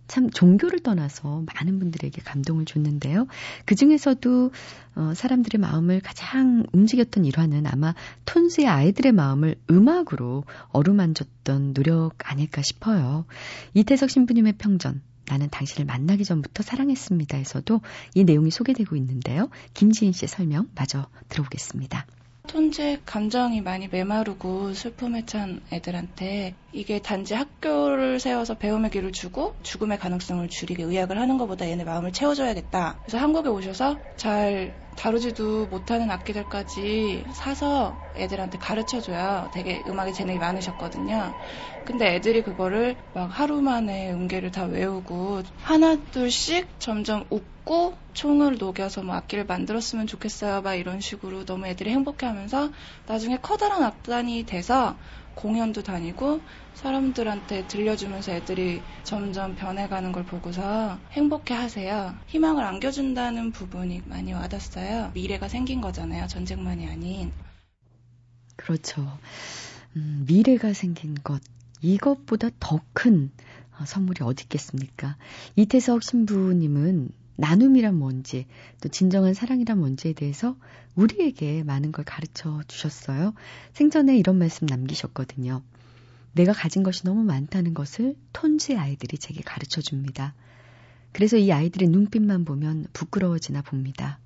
참 0.07 0.29
종교를 0.29 0.79
떠나서 0.79 1.43
많은 1.53 1.79
분들에게 1.79 2.21
감동을 2.23 2.65
줬는데요. 2.65 3.27
그 3.65 3.75
중에서도 3.75 4.51
어, 4.95 5.13
사람들의 5.15 5.59
마음을 5.59 6.01
가장 6.01 6.65
움직였던 6.71 7.25
일화는 7.25 7.65
아마 7.67 7.95
톤스의 8.25 8.67
아이들의 8.67 9.11
마음을 9.11 9.55
음악으로 9.71 10.43
어루만졌던 10.69 11.73
노력 11.73 12.13
아닐까 12.29 12.61
싶어요. 12.61 13.25
이태석 13.73 14.09
신부님의 14.09 14.53
평전 14.57 15.01
나는 15.27 15.49
당신을 15.49 15.85
만나기 15.85 16.25
전부터 16.25 16.63
사랑했습니다에서도 16.63 17.81
이 18.15 18.23
내용이 18.23 18.51
소개되고 18.51 18.95
있는데요. 18.95 19.49
김지인 19.73 20.11
씨의 20.11 20.27
설명 20.27 20.67
마저 20.75 21.07
들어보겠습니다. 21.29 22.05
톤제 22.47 23.01
감정이 23.05 23.61
많이 23.61 23.87
메마르고 23.87 24.73
슬픔에 24.73 25.25
찬 25.25 25.61
애들한테 25.71 26.55
이게 26.73 27.01
단지 27.01 27.33
학교를 27.33 28.19
세워서 28.19 28.55
배움의 28.57 28.91
길을 28.91 29.13
주고 29.13 29.55
죽음의 29.63 29.97
가능성을 29.97 30.49
줄이게 30.49 30.83
의학을 30.83 31.17
하는 31.17 31.37
것보다 31.37 31.69
얘네 31.69 31.85
마음을 31.85 32.11
채워줘야겠다. 32.11 32.99
그래서 33.05 33.17
한국에 33.17 33.47
오셔서 33.47 33.97
잘 34.17 34.75
다루지도 34.95 35.67
못하는 35.67 36.09
악기들까지 36.11 37.25
사서 37.33 37.95
애들한테 38.15 38.57
가르쳐줘야 38.57 39.49
되게 39.51 39.83
음악에 39.87 40.11
재능이 40.11 40.37
많으셨거든요. 40.37 41.33
근데 41.83 42.15
애들이 42.15 42.43
그거를 42.43 42.95
막 43.13 43.25
하루 43.25 43.61
만에 43.61 44.11
음계를 44.11 44.51
다 44.51 44.65
외우고 44.65 45.41
하나 45.61 45.97
둘씩 46.11 46.79
점점 46.79 47.25
웃고 47.29 47.97
총을 48.13 48.57
녹여서 48.57 49.01
뭐 49.03 49.15
악기를 49.15 49.45
만들었으면 49.45 50.07
좋겠어요. 50.07 50.61
막 50.61 50.75
이런 50.75 51.01
식으로 51.01 51.45
너무 51.45 51.67
애들이 51.67 51.89
행복해하면서 51.89 52.71
나중에 53.07 53.37
커다란 53.41 53.83
악단이 53.83 54.45
돼서 54.45 54.95
공연도 55.35 55.83
다니고 55.83 56.41
사람들한테 56.73 57.67
들려주면서 57.67 58.31
애들이 58.33 58.81
점점 59.03 59.55
변해가는 59.55 60.11
걸 60.11 60.25
보고서 60.25 60.99
행복해 61.11 61.53
하세요. 61.53 62.15
희망을 62.27 62.63
안겨준다는 62.63 63.51
부분이 63.51 64.03
많이 64.05 64.33
와닿았어요. 64.33 65.11
미래가 65.13 65.47
생긴 65.47 65.81
거잖아요. 65.81 66.27
전쟁만이 66.27 66.87
아닌. 66.87 67.31
그렇죠. 68.55 69.19
음, 69.95 70.25
미래가 70.27 70.73
생긴 70.73 71.15
것. 71.15 71.41
이것보다 71.81 72.49
더 72.59 72.79
큰 72.93 73.31
선물이 73.85 74.23
어디 74.23 74.43
있겠습니까? 74.43 75.17
이태석 75.55 76.03
신부님은 76.03 77.09
나눔이란 77.35 77.95
뭔지, 77.95 78.45
또 78.81 78.89
진정한 78.89 79.33
사랑이란 79.33 79.79
뭔지에 79.79 80.13
대해서 80.13 80.55
우리에게 80.95 81.63
많은 81.63 81.91
걸 81.91 82.05
가르쳐 82.05 82.61
주셨어요. 82.67 83.33
생전에 83.73 84.17
이런 84.17 84.37
말씀 84.37 84.67
남기셨거든요. 84.67 85.63
내가 86.33 86.53
가진 86.53 86.83
것이 86.83 87.03
너무 87.03 87.23
많다는 87.23 87.73
것을 87.73 88.15
톤즈의 88.33 88.77
아이들이 88.77 89.17
제게 89.17 89.41
가르쳐 89.41 89.81
줍니다. 89.81 90.33
그래서 91.11 91.37
이 91.37 91.51
아이들의 91.51 91.89
눈빛만 91.89 92.45
보면 92.45 92.87
부끄러워지나 92.93 93.61
봅니다. 93.61 94.19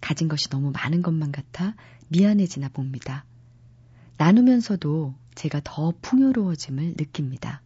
가진 0.00 0.28
것이 0.28 0.48
너무 0.50 0.70
많은 0.70 1.02
것만 1.02 1.32
같아 1.32 1.74
미안해지나 2.08 2.68
봅니다. 2.68 3.24
나누면서도 4.18 5.14
제가 5.34 5.60
더 5.64 5.92
풍요로워짐을 6.02 6.94
느낍니다. 6.98 7.62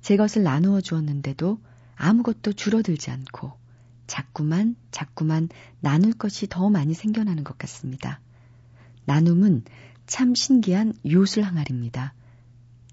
제 0.00 0.16
것을 0.16 0.42
나누어 0.42 0.80
주었는데도 0.80 1.60
아무것도 1.96 2.52
줄어들지 2.54 3.10
않고 3.10 3.63
자꾸만 4.06 4.76
자꾸만 4.90 5.48
나눌 5.80 6.12
것이 6.12 6.46
더 6.48 6.70
많이 6.70 6.94
생겨나는 6.94 7.44
것 7.44 7.58
같습니다. 7.58 8.20
나눔은 9.06 9.64
참 10.06 10.34
신기한 10.34 10.94
요술 11.06 11.42
항아리입니다. 11.42 12.14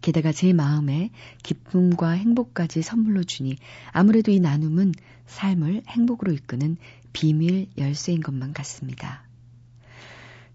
게다가 0.02 0.32
제 0.32 0.52
마음에 0.52 1.12
기쁨과 1.44 2.12
행복까지 2.12 2.82
선물로 2.82 3.24
주니 3.24 3.56
아무래도 3.92 4.32
이 4.32 4.40
나눔은 4.40 4.94
삶을 5.28 5.84
행복으로 5.88 6.34
이끄는 6.34 6.78
비밀 7.14 7.68
열쇠인 7.78 8.22
것만 8.22 8.54
같습니다. 8.54 9.24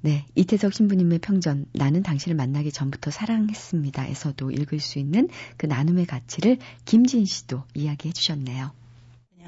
네, 0.00 0.26
이태석 0.34 0.72
신부님의 0.74 1.20
평전 1.20 1.66
나는 1.72 2.02
당신을 2.02 2.36
만나기 2.36 2.70
전부터 2.70 3.10
사랑했습니다에서도 3.10 4.50
읽을 4.50 4.78
수 4.78 4.98
있는 4.98 5.28
그 5.56 5.66
나눔의 5.66 6.06
가치를 6.06 6.58
김진 6.84 7.24
씨도 7.24 7.64
이야기해 7.74 8.12
주셨네요. 8.12 8.72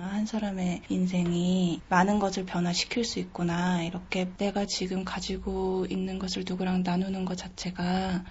한 0.05 0.27
사람의 0.27 0.83
인생이 0.89 1.81
많은 1.89 2.19
것을 2.19 2.45
변화시킬 2.45 3.05
수 3.05 3.19
있구나. 3.19 3.83
이렇게 3.83 4.29
내가 4.37 4.65
지금 4.65 5.05
가지고 5.05 5.87
있는 5.91 6.19
것을 6.19 6.45
누구랑 6.47 6.83
나누는 6.85 7.25
것 7.25 7.37
자체가 7.37 8.25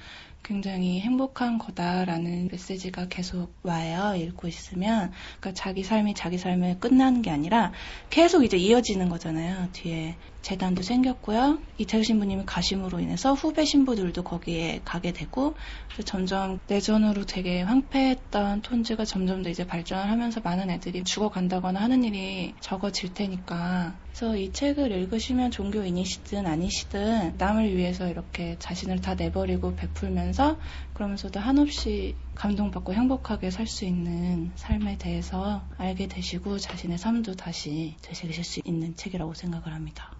굉장히 0.43 1.01
행복한 1.01 1.57
거다라는 1.57 2.47
메시지가 2.49 3.07
계속 3.09 3.53
와요. 3.63 4.15
읽고 4.15 4.47
있으면. 4.47 5.11
그러니까 5.39 5.53
자기 5.53 5.83
삶이 5.83 6.13
자기 6.13 6.37
삶에 6.37 6.77
끝나는 6.79 7.21
게 7.21 7.29
아니라 7.29 7.73
계속 8.09 8.43
이제 8.45 8.55
이어지는 8.55 9.09
거잖아요. 9.09 9.69
뒤에 9.73 10.17
재단도 10.41 10.83
생겼고요. 10.83 11.59
이태우 11.77 12.03
신부님이 12.03 12.43
가심으로 12.45 13.01
인해서 13.01 13.33
후배 13.33 13.65
신부들도 13.65 14.23
거기에 14.23 14.81
가게 14.85 15.11
되고 15.11 15.57
점점 16.05 16.59
내전으로 16.67 17.25
되게 17.25 17.61
황폐했던 17.61 18.61
톤즈가 18.61 19.03
점점 19.03 19.43
더 19.43 19.49
이제 19.49 19.67
발전을 19.67 20.09
하면서 20.09 20.39
많은 20.39 20.69
애들이 20.69 21.03
죽어간다거나 21.03 21.81
하는 21.81 22.05
일이 22.05 22.55
적어질 22.61 23.13
테니까 23.13 23.99
그래서 24.19 24.35
이 24.35 24.51
책을 24.51 24.91
읽으시면 24.91 25.51
종교인이시든 25.51 26.47
아니시든 26.47 27.35
남을 27.37 27.77
위해서 27.77 28.07
이렇게 28.07 28.55
자신을 28.57 28.99
다 28.99 29.13
내버리고 29.13 29.75
베풀면서 29.75 30.57
그러면서도 30.95 31.39
한없이 31.39 32.15
감동받고 32.33 32.95
행복하게 32.95 33.51
살 33.51 33.67
수 33.67 33.85
있는 33.85 34.49
삶에 34.55 34.97
대해서 34.97 35.61
알게 35.77 36.07
되시고 36.07 36.57
자신의 36.57 36.97
삶도 36.97 37.35
다시 37.35 37.93
되새기실 38.01 38.43
수 38.43 38.59
있는 38.65 38.95
책이라고 38.95 39.35
생각을 39.35 39.71
합니다. 39.71 40.11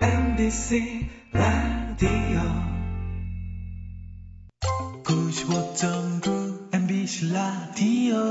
MBC 0.00 1.08
라디오 1.32 2.08
95.9 5.02 6.76
MBC 6.76 7.32
라디오 7.32 8.22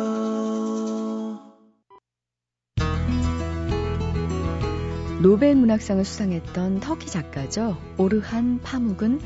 노벨 5.22 5.56
문학상을 5.56 6.04
수상했던 6.04 6.80
터키 6.80 7.06
작가죠. 7.08 7.78
오르한 7.98 8.60
파묵은 8.64 9.22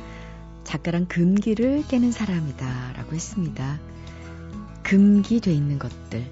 작가랑 0.65 1.05
금기를 1.05 1.85
깨는 1.87 2.11
사람이다 2.11 2.93
라고 2.97 3.15
했습니다. 3.15 3.79
금기돼 4.83 5.53
있는 5.53 5.79
것들, 5.79 6.25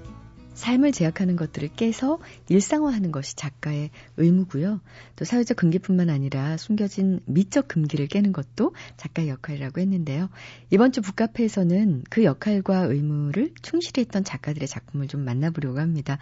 삶을 0.54 0.92
제약하는 0.92 1.38
것들을 1.38 1.70
깨서 1.76 2.20
일상화하는 2.50 3.14
것이 3.14 3.38
작가의 3.38 3.90
의무고요. 4.18 4.82
또 5.16 5.26
사회적 5.26 5.56
금기뿐만 5.58 6.10
아니라 6.10 6.58
숨겨진 6.58 7.22
미적 7.26 7.70
금기를 7.70 8.08
깨는 8.08 8.34
것도 8.34 8.74
작가의 8.98 9.30
역할이라고 9.30 9.80
했는데요. 9.80 10.30
이번 10.72 10.92
주 10.92 11.02
북카페에서는 11.02 12.04
그 12.10 12.26
역할과 12.26 12.82
의무를 12.82 13.54
충실히 13.62 14.02
했던 14.02 14.24
작가들의 14.24 14.68
작품을 14.68 15.08
좀 15.08 15.24
만나보려고 15.24 15.80
합니다. 15.80 16.18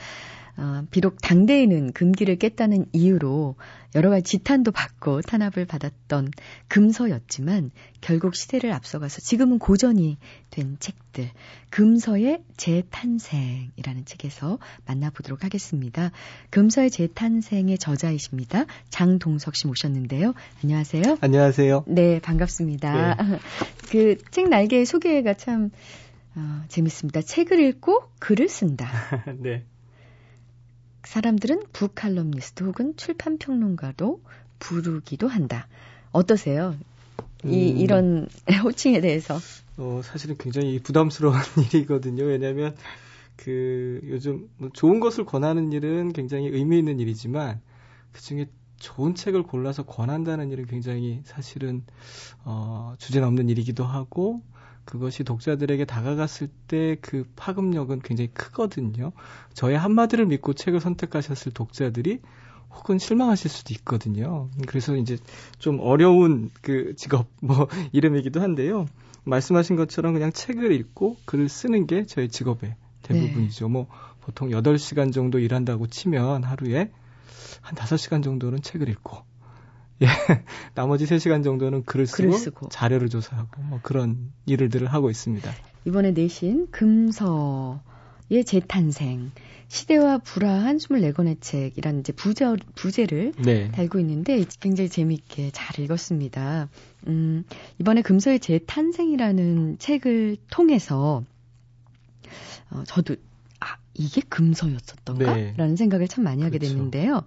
어, 0.58 0.84
비록 0.91 1.22
당대에는 1.22 1.93
금기를 1.93 2.36
깼다는 2.38 2.86
이유로 2.91 3.55
여러 3.96 4.10
가지 4.10 4.24
지탄도 4.24 4.72
받고 4.72 5.22
탄압을 5.22 5.65
받았던 5.65 6.31
금서였지만 6.67 7.72
결국 8.00 8.36
시대를 8.36 8.72
앞서가서 8.72 9.22
지금은 9.22 9.60
고전이 9.60 10.17
된 10.50 10.77
책들 10.79 11.29
금서의 11.70 12.43
재탄생이라는 12.58 14.05
책에서 14.05 14.60
만나보도록 14.86 15.43
하겠습니다. 15.43 16.12
금서의 16.50 16.89
재탄생의 16.89 17.77
저자이십니다. 17.77 18.65
장동석 18.89 19.55
씨 19.55 19.67
모셨는데요. 19.67 20.34
안녕하세요. 20.63 21.17
안녕하세요. 21.20 21.86
네, 21.88 22.20
반갑습니다. 22.20 23.15
네. 23.15 23.39
그책 23.91 24.50
날개 24.50 24.86
소개가 24.86 25.34
참 25.34 25.72
어, 26.36 26.63
재밌습니다. 26.70 27.22
책을 27.22 27.60
읽고 27.60 28.03
글을 28.20 28.48
쓴다. 28.48 28.89
네. 29.39 29.65
사람들은 31.03 31.63
북칼럼니스트 31.74 32.63
혹은 32.63 32.96
출판평론가도 32.96 34.22
부르기도 34.60 35.27
한다. 35.27 35.67
어떠세요? 36.12 36.75
이, 37.43 37.72
음, 37.72 37.77
이런 37.77 38.29
호칭에 38.63 39.01
대해서. 39.01 39.39
어, 39.77 40.01
사실은 40.03 40.38
굉장히 40.38 40.79
부담스러운 40.79 41.36
일이거든요. 41.74 42.24
왜냐하면 42.24 42.75
그 43.36 44.00
요즘 44.03 44.50
뭐 44.58 44.70
좋은 44.72 45.00
것을 45.00 45.25
권하는 45.25 45.72
일은 45.72 46.13
굉장히 46.13 46.48
의미 46.48 46.77
있는 46.77 47.00
일이지만 47.00 47.60
그 48.12 48.22
중에 48.22 48.48
좋은 48.77 49.15
책을 49.15 49.43
골라서 49.43 49.84
권한다는 49.84 50.51
일은 50.51 50.65
굉장히 50.65 51.22
사실은 51.24 51.84
어, 52.43 52.96
주제 52.98 53.20
넘는 53.20 53.50
일이기도 53.50 53.84
하고 53.84 54.41
그것이 54.85 55.23
독자들에게 55.23 55.85
다가갔을 55.85 56.47
때 56.67 56.95
그 57.01 57.25
파급력은 57.35 58.01
굉장히 58.01 58.29
크거든요. 58.33 59.11
저의 59.53 59.77
한마디를 59.77 60.25
믿고 60.25 60.53
책을 60.53 60.79
선택하셨을 60.79 61.51
독자들이 61.51 62.19
혹은 62.73 62.97
실망하실 62.97 63.50
수도 63.50 63.73
있거든요. 63.75 64.50
그래서 64.67 64.95
이제 64.95 65.17
좀 65.59 65.79
어려운 65.79 66.51
그 66.61 66.95
직업 66.95 67.27
뭐 67.41 67.67
이름이기도 67.91 68.41
한데요. 68.41 68.85
말씀하신 69.23 69.75
것처럼 69.75 70.13
그냥 70.13 70.31
책을 70.31 70.71
읽고 70.71 71.17
글을 71.25 71.50
쓰는 71.50 71.85
게 71.85 72.05
저의 72.05 72.29
직업의 72.29 72.75
대부분이죠. 73.03 73.65
네. 73.67 73.71
뭐 73.71 73.88
보통 74.21 74.50
8시간 74.50 75.11
정도 75.11 75.39
일한다고 75.39 75.88
치면 75.88 76.43
하루에 76.43 76.91
한 77.61 77.75
5시간 77.75 78.23
정도는 78.23 78.61
책을 78.61 78.89
읽고 78.89 79.17
예. 80.01 80.08
나머지 80.74 81.05
3시간 81.05 81.43
정도는 81.43 81.84
글을 81.84 82.08
쓰고, 82.08 82.24
글을 82.24 82.34
쓰고, 82.34 82.70
자료를 82.70 83.10
조사하고 83.10 83.62
뭐 83.63 83.79
그런 83.84 84.31
일들을 84.46 84.88
하고 84.88 85.10
있습니다. 85.10 85.51
이번에 85.86 86.12
내신 86.12 86.70
금서의 86.72 87.79
재탄생 88.46 89.31
시대와 89.67 90.17
불화한 90.17 90.77
24권의 90.77 91.38
책이라는 91.39 92.01
이제 92.01 92.12
부제, 92.12 92.46
부제를 92.75 93.31
네. 93.41 93.72
달고 93.72 94.00
있는데 94.00 94.43
굉장히 94.60 94.89
재미있게 94.89 95.51
잘 95.53 95.79
읽었습니다. 95.79 96.67
음, 97.08 97.46
이번에 97.79 98.01
금서의 98.01 98.41
재탄생이라는 98.41 99.77
책을 99.79 100.38
통해서 100.50 101.24
어, 102.70 102.84
저도 102.86 103.15
아, 103.62 103.77
이게 103.93 104.22
금서였었던가? 104.27 105.36
네. 105.36 105.53
라는 105.55 105.77
생각을 105.77 106.08
참 106.10 106.25
많이 106.25 106.43
하게 106.43 106.58
그렇죠. 106.58 106.74
됐는데요. 106.74 107.24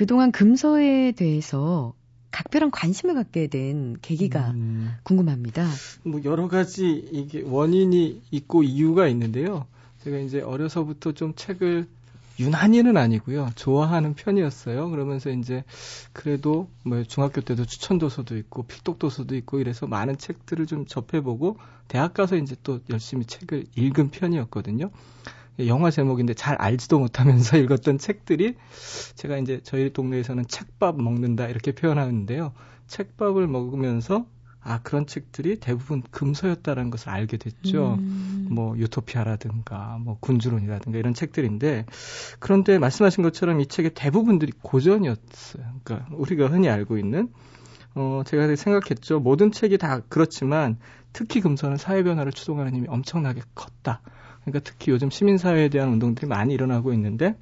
그동안 0.00 0.32
금서에 0.32 1.12
대해서 1.12 1.92
각별한 2.30 2.70
관심을 2.70 3.14
갖게 3.14 3.48
된 3.48 3.98
계기가 4.00 4.52
음, 4.52 4.92
궁금합니다. 5.02 5.68
뭐 6.04 6.22
여러 6.24 6.48
가지 6.48 7.06
이게 7.12 7.42
원인이 7.42 8.22
있고 8.30 8.62
이유가 8.62 9.08
있는데요. 9.08 9.66
제가 10.02 10.16
이제 10.16 10.40
어려서부터 10.40 11.12
좀 11.12 11.34
책을 11.36 11.86
유난히는 12.38 12.96
아니고요. 12.96 13.50
좋아하는 13.56 14.14
편이었어요. 14.14 14.88
그러면서 14.88 15.28
이제 15.28 15.64
그래도 16.14 16.70
뭐 16.82 17.02
중학교 17.02 17.42
때도 17.42 17.66
추천 17.66 17.98
도서도 17.98 18.38
있고 18.38 18.62
필독 18.62 18.98
도서도 18.98 19.36
있고 19.36 19.60
이래서 19.60 19.86
많은 19.86 20.16
책들을 20.16 20.64
좀 20.64 20.86
접해보고 20.86 21.58
대학 21.88 22.14
가서 22.14 22.36
이제 22.36 22.56
또 22.62 22.80
열심히 22.88 23.26
책을 23.26 23.66
읽은 23.76 24.08
편이었거든요. 24.08 24.92
영화 25.66 25.90
제목인데 25.90 26.34
잘 26.34 26.56
알지도 26.56 26.98
못하면서 26.98 27.56
읽었던 27.58 27.98
책들이 27.98 28.54
제가 29.14 29.38
이제 29.38 29.60
저희 29.62 29.92
동네에서는 29.92 30.46
책밥 30.46 31.00
먹는다 31.00 31.48
이렇게 31.48 31.72
표현하는데요. 31.72 32.52
책밥을 32.86 33.46
먹으면서 33.46 34.26
아 34.62 34.80
그런 34.82 35.06
책들이 35.06 35.58
대부분 35.58 36.02
금서였다라는 36.10 36.90
것을 36.90 37.08
알게 37.08 37.38
됐죠. 37.38 37.94
음. 37.98 38.48
뭐 38.50 38.76
유토피아라든가 38.76 39.98
뭐 40.02 40.18
군주론이라든가 40.20 40.98
이런 40.98 41.14
책들인데 41.14 41.86
그런데 42.40 42.78
말씀하신 42.78 43.22
것처럼 43.22 43.60
이 43.60 43.66
책의 43.66 43.92
대부분들이 43.94 44.52
고전이었어요. 44.62 45.64
그러니까 45.82 46.14
우리가 46.14 46.48
흔히 46.48 46.68
알고 46.68 46.98
있는 46.98 47.32
어 47.94 48.22
제가 48.26 48.54
생각했죠. 48.54 49.20
모든 49.20 49.50
책이 49.50 49.78
다 49.78 50.02
그렇지만 50.08 50.78
특히 51.12 51.40
금서는 51.40 51.76
사회 51.76 52.02
변화를 52.02 52.32
추동하는 52.32 52.74
힘이 52.74 52.86
엄청나게 52.88 53.40
컸다. 53.54 54.02
그러니까 54.50 54.70
특히 54.70 54.92
요즘 54.92 55.10
시민사회에 55.10 55.68
대한 55.68 55.90
운동들이 55.90 56.26
많이 56.26 56.54
일어나고 56.54 56.92
있는데 56.94 57.36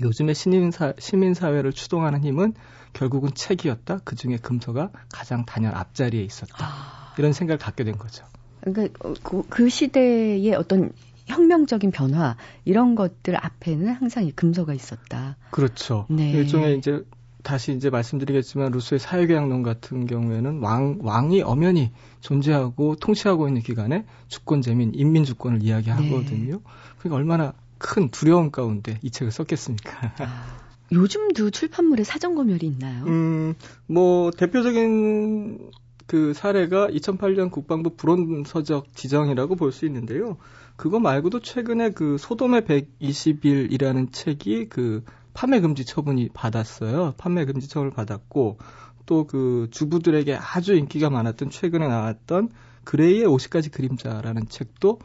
요즘의 0.00 0.34
시민사, 0.34 0.94
시민사회를 0.98 1.72
추동하는 1.72 2.22
힘은 2.24 2.54
결국은 2.92 3.30
책이었다. 3.34 4.00
그 4.04 4.16
중에 4.16 4.36
금서가 4.36 4.90
가장 5.10 5.44
단연 5.44 5.74
앞자리에 5.74 6.22
있었다. 6.22 6.66
아... 6.66 7.14
이런 7.18 7.32
생각을 7.32 7.58
갖게 7.58 7.84
된 7.84 7.96
거죠. 7.96 8.24
그러니까 8.60 9.08
어, 9.08 9.14
그, 9.22 9.42
그 9.48 9.68
시대의 9.68 10.54
어떤 10.54 10.92
혁명적인 11.26 11.90
변화 11.90 12.36
이런 12.64 12.94
것들 12.94 13.36
앞에는 13.36 13.88
항상 13.88 14.24
이 14.24 14.32
금서가 14.32 14.74
있었다. 14.74 15.36
그렇죠. 15.50 16.06
네. 16.10 16.32
일종의 16.32 16.78
이제 16.78 17.04
다시 17.42 17.72
이제 17.72 17.90
말씀드리겠지만 17.90 18.70
루소의 18.72 18.98
사회계약론 18.98 19.62
같은 19.62 20.06
경우에는 20.06 20.60
왕 20.60 20.98
왕이 21.00 21.42
엄연히 21.42 21.90
존재하고 22.20 22.96
통치하고 22.96 23.48
있는 23.48 23.62
기간에 23.62 24.04
주권 24.28 24.62
재민 24.62 24.92
인민 24.94 25.24
주권을 25.24 25.62
이야기하거든요. 25.62 26.54
네. 26.56 26.62
그러니까 26.98 27.16
얼마나 27.16 27.52
큰 27.78 28.10
두려움 28.10 28.50
가운데 28.50 28.98
이 29.02 29.10
책을 29.10 29.32
썼겠습니까? 29.32 30.14
아, 30.18 30.56
요즘도 30.92 31.50
출판물에 31.50 32.04
사전 32.04 32.34
검열이 32.34 32.66
있나요? 32.66 33.04
음, 33.06 33.54
뭐 33.86 34.30
대표적인 34.30 35.70
그 36.06 36.32
사례가 36.34 36.88
2008년 36.88 37.50
국방부 37.50 37.96
불온 37.96 38.44
서적 38.46 38.94
지정이라고 38.94 39.56
볼 39.56 39.72
수 39.72 39.86
있는데요. 39.86 40.36
그거 40.76 40.98
말고도 41.00 41.40
최근에 41.40 41.90
그 41.90 42.16
소돔의 42.18 42.62
120일이라는 42.62 44.12
책이 44.12 44.68
그 44.68 45.04
판매 45.34 45.60
금지 45.60 45.84
처분이 45.84 46.30
받았어요. 46.30 47.14
판매 47.16 47.44
금지 47.44 47.68
처분을 47.68 47.92
받았고 47.92 48.58
또 49.06 49.24
그 49.26 49.68
주부들에게 49.70 50.36
아주 50.36 50.74
인기가 50.74 51.10
많았던 51.10 51.50
최근에 51.50 51.88
나왔던 51.88 52.50
그레이의 52.84 53.26
50가지 53.26 53.70
그림자라는 53.72 54.48
책도 54.48 55.00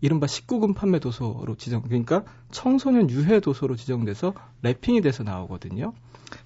이른바 0.00 0.26
19금 0.26 0.74
판매 0.74 1.00
도서로 1.00 1.56
지정, 1.56 1.82
그러니까 1.82 2.24
청소년 2.50 3.10
유해 3.10 3.40
도서로 3.40 3.74
지정돼서 3.74 4.32
랩핑이 4.62 5.02
돼서 5.02 5.24
나오거든요. 5.24 5.92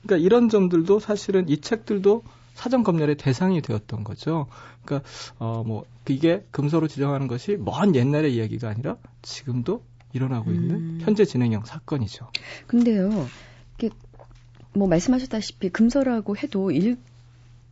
그러니까 0.03 0.25
이런 0.25 0.49
점들도 0.49 1.01
사실은 1.01 1.49
이 1.49 1.61
책들도 1.61 2.23
사전 2.55 2.83
검열의 2.83 3.17
대상이 3.17 3.61
되었던 3.63 4.05
거죠. 4.05 4.47
그러니까 4.85 5.09
어 5.39 5.63
뭐 5.65 5.85
이게 6.09 6.45
금서로 6.51 6.89
지정하는 6.89 7.29
것이 7.29 7.57
먼 7.57 7.95
옛날의 7.95 8.35
이야기가 8.35 8.69
아니라 8.69 8.97
지금도 9.23 9.85
일어나고 10.13 10.51
음. 10.51 10.55
있는 10.55 11.01
현재 11.01 11.25
진행형 11.25 11.65
사건이죠. 11.65 12.29
근데요, 12.67 13.27
이게 13.79 13.91
뭐 14.75 14.89
말씀하셨다시피 14.89 15.71
금서라고 15.71 16.37
해도 16.37 16.71
읽 16.71 16.99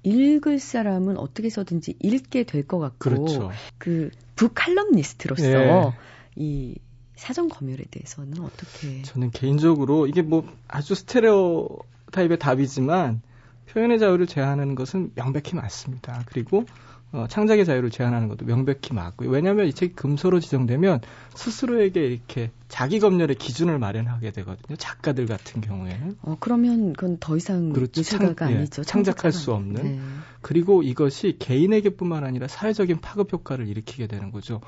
읽을 0.03 0.59
사람은 0.59 1.19
어떻게 1.19 1.47
해서든지 1.47 1.97
읽게 2.01 2.45
될 2.45 2.67
것 2.67 2.79
같고 2.79 2.97
그렇죠. 2.99 3.51
그 3.77 4.11
북칼럼니스트로서 4.37 5.43
네. 5.43 5.93
이 6.37 6.75
사전 7.17 7.51
검열에 7.51 7.85
대해서는 7.91 8.41
어떻게 8.41 9.03
저는 9.03 9.31
개인적으로 9.31 10.07
이게 10.07 10.23
뭐 10.23 10.47
아주 10.69 10.95
스테레오 10.95 11.69
타입의 12.13 12.39
답이지만 12.39 13.21
표현의 13.69 13.99
자유를 13.99 14.27
제한하는 14.27 14.75
것은 14.75 15.13
명백히 15.15 15.55
맞습니다. 15.55 16.23
그리고 16.27 16.65
어, 17.13 17.27
창작의 17.29 17.65
자유를 17.65 17.91
제한하는 17.91 18.29
것도 18.29 18.47
명백히 18.47 18.95
맞고요. 18.95 19.31
왜냐하면 19.31 19.67
이 19.67 19.73
책이 19.73 19.95
금서로 19.95 20.39
지정되면 20.39 21.01
스스로에게 21.35 22.07
이렇게 22.07 22.51
자기 22.69 23.01
검열의 23.01 23.37
기준을 23.37 23.79
마련하게 23.79 24.31
되거든요. 24.31 24.77
작가들 24.77 25.27
같은 25.27 25.61
경우에는. 25.61 26.19
어, 26.23 26.37
그러면 26.39 26.93
그건 26.93 27.19
더 27.19 27.37
이상 27.37 27.73
그렇죠. 27.73 28.03
창, 28.03 28.35
예, 28.43 28.45
아니죠. 28.45 28.85
창작할 28.85 29.33
수 29.33 29.53
없는. 29.53 29.83
네. 29.83 30.01
그리고 30.41 30.83
이것이 30.83 31.37
개인에게뿐만 31.39 32.25
아니라 32.25 32.47
사회적인 32.47 33.01
파급 33.01 33.33
효과를 33.33 33.67
일으키게 33.67 34.07
되는 34.07 34.31
거죠. 34.31 34.61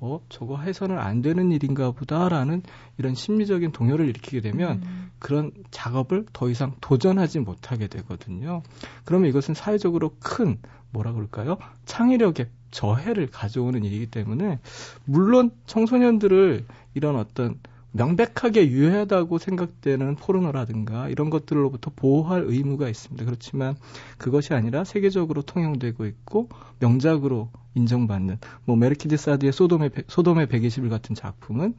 어, 0.00 0.20
저거 0.28 0.58
해서는 0.58 0.96
안 0.98 1.22
되는 1.22 1.50
일인가 1.50 1.90
보다라는 1.90 2.62
이런 2.98 3.14
심리적인 3.14 3.72
동요를 3.72 4.08
일으키게 4.08 4.40
되면 4.40 4.82
음. 4.84 5.10
그런 5.18 5.50
작업을 5.72 6.26
더 6.32 6.48
이상 6.48 6.74
도전하지 6.80 7.40
못하게 7.40 7.88
되거든요. 7.88 8.62
그러면 9.04 9.28
이것은 9.28 9.54
사회적으로 9.54 10.12
큰 10.20 10.58
뭐라 10.90 11.12
그럴까요? 11.12 11.58
창의력에 11.84 12.48
저해를 12.70 13.28
가져오는 13.30 13.82
일이기 13.82 14.06
때문에 14.06 14.58
물론 15.04 15.50
청소년들을 15.66 16.66
이런 16.94 17.16
어떤 17.16 17.58
명백하게 17.92 18.68
유해하다고 18.68 19.38
생각되는 19.38 20.16
포르노라든가 20.16 21.08
이런 21.08 21.30
것들로부터 21.30 21.90
보호할 21.96 22.44
의무가 22.46 22.88
있습니다. 22.88 23.24
그렇지만 23.24 23.76
그것이 24.18 24.52
아니라 24.52 24.84
세계적으로 24.84 25.42
통용되고 25.42 26.04
있고 26.06 26.48
명작으로 26.80 27.50
인정받는 27.74 28.38
뭐 28.64 28.76
마르키 28.76 29.04
드 29.04 29.16
사드의 29.16 29.52
소돔의 29.52 29.90
소돔의 30.06 30.48
120일 30.48 30.90
같은 30.90 31.14
작품은 31.14 31.74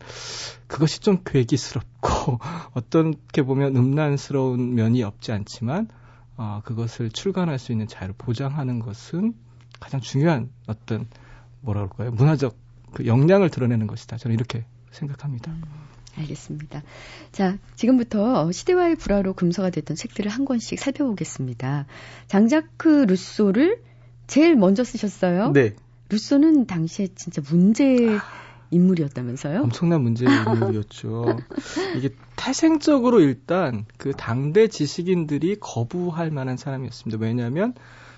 그것이 0.67 0.99
좀 1.01 1.19
괴기스럽고 1.23 2.39
어떻게 2.73 3.43
보면 3.43 3.75
음란스러운 3.75 4.75
면이 4.75 5.03
없지 5.03 5.31
않지만 5.31 5.87
어, 6.41 6.61
그것을 6.63 7.09
출간할 7.09 7.59
수 7.59 7.73
있는 7.73 7.85
자유를 7.85 8.15
보장하는 8.17 8.79
것은 8.79 9.33
가장 9.81 9.99
중요한 9.99 10.49
어떤 10.67 11.05
뭐라 11.59 11.81
그럴까요 11.81 12.11
문화적 12.11 12.55
그 12.93 13.05
역량을 13.05 13.49
드러내는 13.49 13.87
것이다. 13.87 14.15
저는 14.15 14.35
이렇게 14.35 14.63
생각합니다. 14.89 15.51
음. 15.51 15.61
알겠습니다. 16.17 16.81
자, 17.33 17.57
지금부터 17.75 18.51
시대와의 18.53 18.95
불화로 18.95 19.33
금서가 19.33 19.69
됐던 19.69 19.95
책들을 19.97 20.31
한 20.31 20.45
권씩 20.45 20.79
살펴보겠습니다. 20.79 21.85
장자크 22.27 23.05
루소를 23.07 23.83
제일 24.27 24.55
먼저 24.55 24.85
쓰셨어요. 24.85 25.51
네. 25.51 25.75
루소는 26.09 26.67
당시에 26.67 27.09
진짜 27.15 27.41
문제 27.49 28.17
인물이었다면서요? 28.71 29.61
엄청난 29.61 30.01
문제의 30.01 30.31
인물이었죠. 30.31 31.37
이게 31.97 32.09
태생적으로 32.35 33.19
일단 33.19 33.85
그 33.97 34.11
당대 34.11 34.67
지식인들이 34.67 35.57
거부할 35.59 36.31
만한 36.31 36.57
사람이었습니다. 36.57 37.21
왜냐하면 37.23 37.73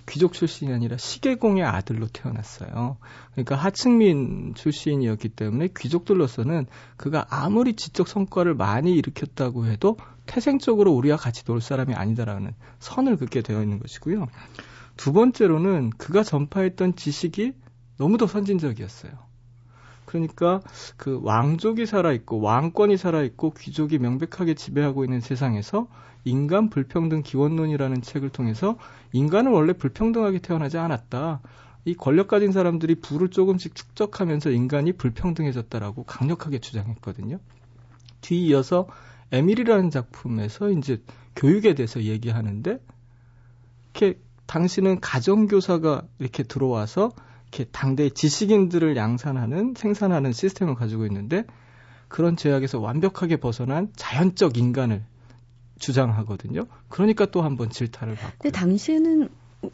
귀족 0.08 0.34
출신이 0.34 0.74
아니라 0.74 0.98
시계공의 0.98 1.64
아들로 1.64 2.08
태어났어요. 2.08 2.98
그러니까 3.32 3.56
하층민 3.56 4.54
출신이었기 4.56 5.30
때문에 5.30 5.70
귀족들로서는 5.78 6.66
그가 6.98 7.26
아무리 7.30 7.74
지적 7.76 8.08
성과를 8.08 8.56
많이 8.56 8.94
일으켰다고 8.94 9.68
해도 9.68 9.98
태생적으로 10.26 10.92
우리와 10.92 11.18
같이 11.18 11.44
놀 11.46 11.62
사람이 11.62 11.94
아니다라는 11.94 12.54
선을 12.80 13.18
긋게 13.18 13.42
되어 13.42 13.62
있는 13.62 13.80
것이고요. 13.80 14.28
두 14.98 15.14
번째로는 15.14 15.92
그가 15.92 16.24
전파했던 16.24 16.96
지식이 16.96 17.54
너무도 17.98 18.28
선진적이었어요. 18.28 19.31
그러니까 20.12 20.60
그 20.98 21.22
왕족이 21.24 21.86
살아있고 21.86 22.42
왕권이 22.42 22.98
살아있고 22.98 23.54
귀족이 23.54 23.98
명백하게 23.98 24.56
지배하고 24.56 25.06
있는 25.06 25.22
세상에서 25.22 25.88
인간 26.26 26.70
불평등 26.70 27.24
기원론이라는 27.24 28.02
책을 28.02 28.30
통해서 28.30 28.78
인간은 29.14 29.54
원래 29.54 29.72
불평등하게 29.74 30.40
태어나지 30.40 30.78
않았다. 30.78 31.40
이 31.86 31.96
권력 31.96 32.28
가진 32.28 32.52
사람들이 32.52 32.96
부를 32.96 33.30
조금씩 33.30 33.74
축적하면서 33.74 34.52
인간이 34.52 34.92
불평등해졌다라고 34.92 36.04
강력하게 36.04 36.60
주장했거든요. 36.60 37.40
뒤이어서 38.20 38.88
에밀이라는 39.32 39.90
작품에서 39.90 40.70
이제 40.72 41.02
교육에 41.38 41.74
대해서 41.74 42.04
얘기하는데 42.04 42.80
이렇게 43.94 44.20
당신은 44.46 45.00
가정교사가 45.00 46.04
이렇게 46.20 46.44
들어와서 46.44 47.14
이렇게 47.52 47.66
당대 47.72 48.10
지식인들을 48.10 48.96
양산하는 48.96 49.74
생산하는 49.76 50.32
시스템을 50.32 50.76
가지고 50.76 51.06
있는데 51.06 51.44
그런 52.08 52.38
제약에서 52.38 52.80
완벽하게 52.80 53.38
벗어난 53.38 53.90
자연적 53.96 54.58
인간을 54.58 55.04
주장하거든요. 55.78 56.66
그러니까 56.88 57.26
또 57.26 57.42
한번 57.42 57.70
질타를 57.70 58.16
받고. 58.16 58.38
근데 58.40 58.58
당시에는 58.58 59.30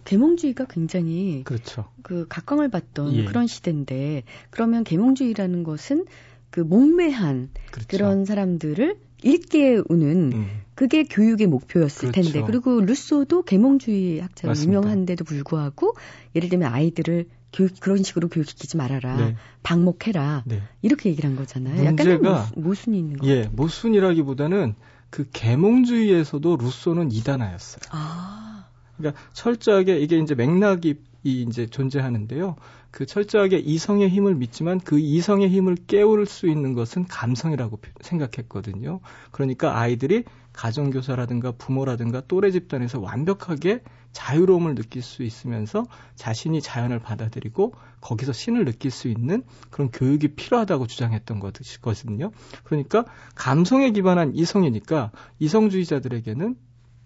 계몽주의가 0.06 0.66
굉장히 0.66 1.44
그렇죠. 1.44 1.86
그 2.02 2.26
각광을 2.28 2.70
받던 2.70 3.14
예. 3.14 3.26
그런 3.26 3.48
시대인데 3.48 4.24
그러면 4.50 4.84
계몽주의라는 4.84 5.64
것은 5.64 6.06
그 6.50 6.62
목매한 6.62 7.50
그렇죠. 7.72 7.88
그런 7.90 8.26
사람들을 8.26 8.98
일깨우는 9.24 10.32
음. 10.34 10.48
그게 10.76 11.04
교육의 11.04 11.48
목표였을 11.48 12.12
그렇죠. 12.12 12.32
텐데 12.32 12.46
그리고 12.46 12.82
루소도 12.82 13.44
계몽주의 13.44 14.20
학자로 14.20 14.56
유명한데도 14.56 15.24
불구하고 15.26 15.94
예를 16.36 16.50
들면 16.50 16.72
아이들을 16.72 17.28
교육 17.54 17.80
그런 17.80 18.04
식으로 18.04 18.28
교육시키지 18.28 18.78
말아라 18.78 19.18
네. 19.18 19.36
방목해라 19.64 20.44
네. 20.46 20.62
이렇게 20.82 21.10
얘기를 21.10 21.30
한 21.30 21.38
거잖아요. 21.38 21.84
문제가 21.84 22.50
모순 22.56 22.94
이 22.94 23.00
있는 23.00 23.18
거예요. 23.18 23.36
예, 23.36 23.50
모순이라기보다는 23.52 24.76
그 25.10 25.28
계몽주의에서도 25.32 26.58
루소는 26.58 27.12
이단아였어요. 27.12 27.82
아. 27.92 28.68
그러니까 28.98 29.22
철저하게 29.34 30.00
이게 30.00 30.18
이제 30.18 30.36
맥락이 30.36 30.96
이제 31.24 31.68
존재하는데요. 31.68 32.56
그 32.92 33.06
철저하게 33.06 33.60
이성의 33.60 34.10
힘을 34.10 34.36
믿지만 34.36 34.80
그 34.80 34.98
이성의 35.00 35.50
힘을 35.50 35.76
깨울 35.88 36.26
수 36.26 36.48
있는 36.48 36.74
것은 36.74 37.06
감성이라고 37.06 37.80
생각했거든요. 38.02 39.00
그러니까 39.32 39.80
아이들이 39.80 40.24
가정교사라든가 40.54 41.52
부모라든가 41.52 42.22
또래 42.28 42.50
집단에서 42.52 43.00
완벽하게 43.00 43.82
자유로움을 44.12 44.76
느낄 44.76 45.02
수 45.02 45.24
있으면서 45.24 45.86
자신이 46.16 46.62
자연을 46.62 47.00
받아들이고 47.00 47.74
거기서 48.02 48.34
신을 48.34 48.66
느낄 48.66 48.92
수 48.92 49.08
있는 49.08 49.44
그런 49.70 49.90
교육이 49.92 50.30
필요하다고 50.30 50.88
주장했던 50.88 51.40
것이거든요. 51.40 52.32
그러니까 52.64 53.06
감성에 53.36 53.92
기반한 53.92 54.36
이성이니까 54.36 55.12
이성주의자들에게는 55.40 56.56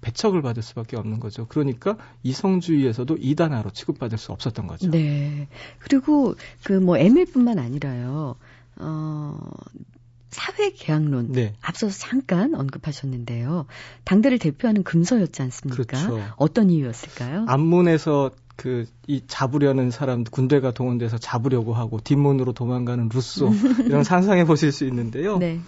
배척을 0.02 0.42
받을 0.42 0.64
수밖에 0.64 0.98
없는 0.98 1.20
거죠. 1.20 1.46
그러니까 1.48 1.96
이성주의에서도 2.24 3.18
이단화로 3.20 3.70
취급받을 3.72 4.18
수 4.18 4.32
없었던 4.32 4.68
거죠. 4.68 4.90
네. 4.90 5.48
그리고 5.80 6.36
그뭐 6.64 6.98
에밀뿐만 6.98 7.60
아니라요. 7.60 8.36
어 8.78 9.38
사회 10.32 10.72
계약론 10.72 11.34
네. 11.34 11.54
앞서서 11.62 11.98
잠깐 11.98 12.56
언급하셨는데요. 12.56 13.66
당대를 14.06 14.40
대표하는 14.40 14.84
금서였지 14.84 15.42
않습니까? 15.44 15.84
그렇죠. 15.84 16.34
어떤 16.38 16.70
이유였을까요? 16.70 17.46
앞문에서 17.48 18.32
그 18.56 18.86
이 19.12 19.22
잡으려는 19.28 19.92
사람 19.92 20.24
군대가 20.24 20.72
동원돼서 20.72 21.18
잡으려고 21.18 21.74
하고 21.74 22.00
뒷문으로 22.00 22.54
도망가는 22.54 23.10
루소 23.14 23.50
이런 23.86 24.06
상상해 24.06 24.46
보실 24.46 24.72
수 24.72 24.86
있는데요. 24.86 25.38
네. 25.38 25.60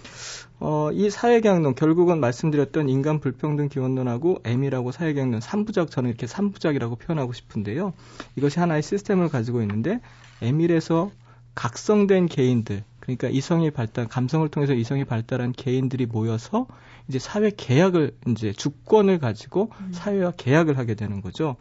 어, 0.60 0.88
이 0.92 1.10
사회계약론 1.10 1.74
결국은 1.74 2.20
말씀드렸던 2.20 2.88
인간 2.88 3.20
불평등 3.20 3.68
기원론하고 3.68 4.38
M이라고 4.44 4.92
사회계약론 4.92 5.40
3부작 5.40 5.90
저는 5.90 6.08
이렇게 6.08 6.24
3부작이라고 6.24 6.98
표현하고 6.98 7.34
싶은데요. 7.34 7.92
이것이 8.36 8.60
하나의 8.60 8.82
시스템을 8.82 9.28
가지고 9.28 9.60
있는데 9.60 10.00
M일에서 10.40 11.10
각성된 11.54 12.26
개인들 12.26 12.82
그러니까 13.04 13.28
이성이 13.28 13.70
발달, 13.70 14.08
감성을 14.08 14.48
통해서 14.48 14.72
이성이 14.72 15.04
발달한 15.04 15.52
개인들이 15.52 16.06
모여서 16.06 16.66
이제 17.06 17.18
사회 17.18 17.50
계약을 17.54 18.16
이제 18.28 18.50
주권을 18.52 19.18
가지고 19.18 19.70
음. 19.78 19.90
사회와 19.92 20.32
계약을 20.38 20.78
하게 20.78 20.94
되는 20.94 21.20
거죠. 21.20 21.56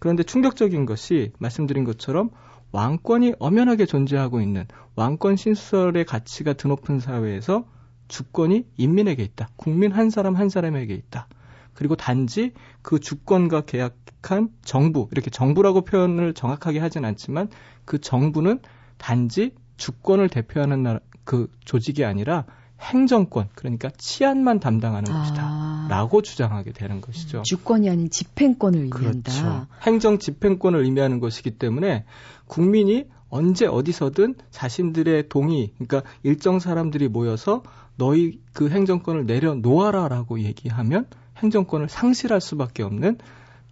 그런데 0.00 0.24
충격적인 0.24 0.86
것이 0.86 1.30
말씀드린 1.38 1.84
것처럼 1.84 2.30
왕권이 2.72 3.34
엄연하게 3.38 3.86
존재하고 3.86 4.40
있는 4.40 4.66
왕권 4.96 5.36
신설의 5.36 6.04
가치가 6.04 6.54
드높은 6.54 6.98
사회에서 6.98 7.64
주권이 8.08 8.66
인민에게 8.76 9.22
있다. 9.22 9.50
국민 9.54 9.92
한 9.92 10.10
사람 10.10 10.34
한 10.34 10.48
사람에게 10.48 10.94
있다. 10.94 11.28
그리고 11.74 11.94
단지 11.94 12.52
그 12.82 12.98
주권과 12.98 13.60
계약한 13.60 14.48
정부, 14.64 15.06
이렇게 15.12 15.30
정부라고 15.30 15.82
표현을 15.82 16.34
정확하게 16.34 16.80
하진 16.80 17.04
않지만 17.04 17.50
그 17.84 18.00
정부는 18.00 18.58
단지 18.96 19.54
주권을 19.78 20.28
대표하는 20.28 20.82
나라, 20.82 21.00
그 21.24 21.50
조직이 21.64 22.04
아니라 22.04 22.44
행정권, 22.80 23.48
그러니까 23.54 23.88
치안만 23.96 24.60
담당하는 24.60 25.10
아. 25.10 25.20
것이다. 25.20 25.86
라고 25.88 26.20
주장하게 26.22 26.72
되는 26.72 27.00
것이죠. 27.00 27.42
주권이 27.44 27.88
아닌 27.88 28.10
집행권을 28.10 28.80
의미한다. 28.80 29.32
그렇죠. 29.32 29.66
행정 29.82 30.18
집행권을 30.18 30.84
의미하는 30.84 31.18
것이기 31.18 31.52
때문에 31.52 32.04
국민이 32.46 33.06
언제 33.30 33.66
어디서든 33.66 34.34
자신들의 34.50 35.28
동의, 35.28 35.72
그러니까 35.78 36.02
일정 36.22 36.60
사람들이 36.60 37.08
모여서 37.08 37.62
너희 37.96 38.40
그 38.52 38.70
행정권을 38.70 39.26
내려놓아라라고 39.26 40.40
얘기하면 40.40 41.06
행정권을 41.38 41.88
상실할 41.88 42.40
수밖에 42.40 42.82
없는 42.82 43.18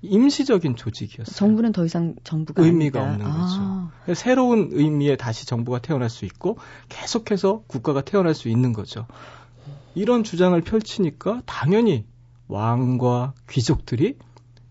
임시적인 0.06 0.76
조직이었어요. 0.76 1.34
정부는 1.34 1.72
더 1.72 1.84
이상 1.84 2.14
정부가 2.24 2.62
의미가 2.62 3.00
아니다. 3.02 3.26
없는 3.26 3.26
아. 3.26 3.90
거죠. 4.04 4.14
새로운 4.14 4.70
의미의 4.72 5.16
다시 5.16 5.46
정부가 5.46 5.80
태어날 5.80 6.10
수 6.10 6.24
있고 6.24 6.58
계속해서 6.88 7.62
국가가 7.66 8.00
태어날 8.00 8.34
수 8.34 8.48
있는 8.48 8.72
거죠. 8.72 9.06
이런 9.94 10.24
주장을 10.24 10.60
펼치니까 10.60 11.42
당연히 11.46 12.04
왕과 12.48 13.34
귀족들이 13.48 14.16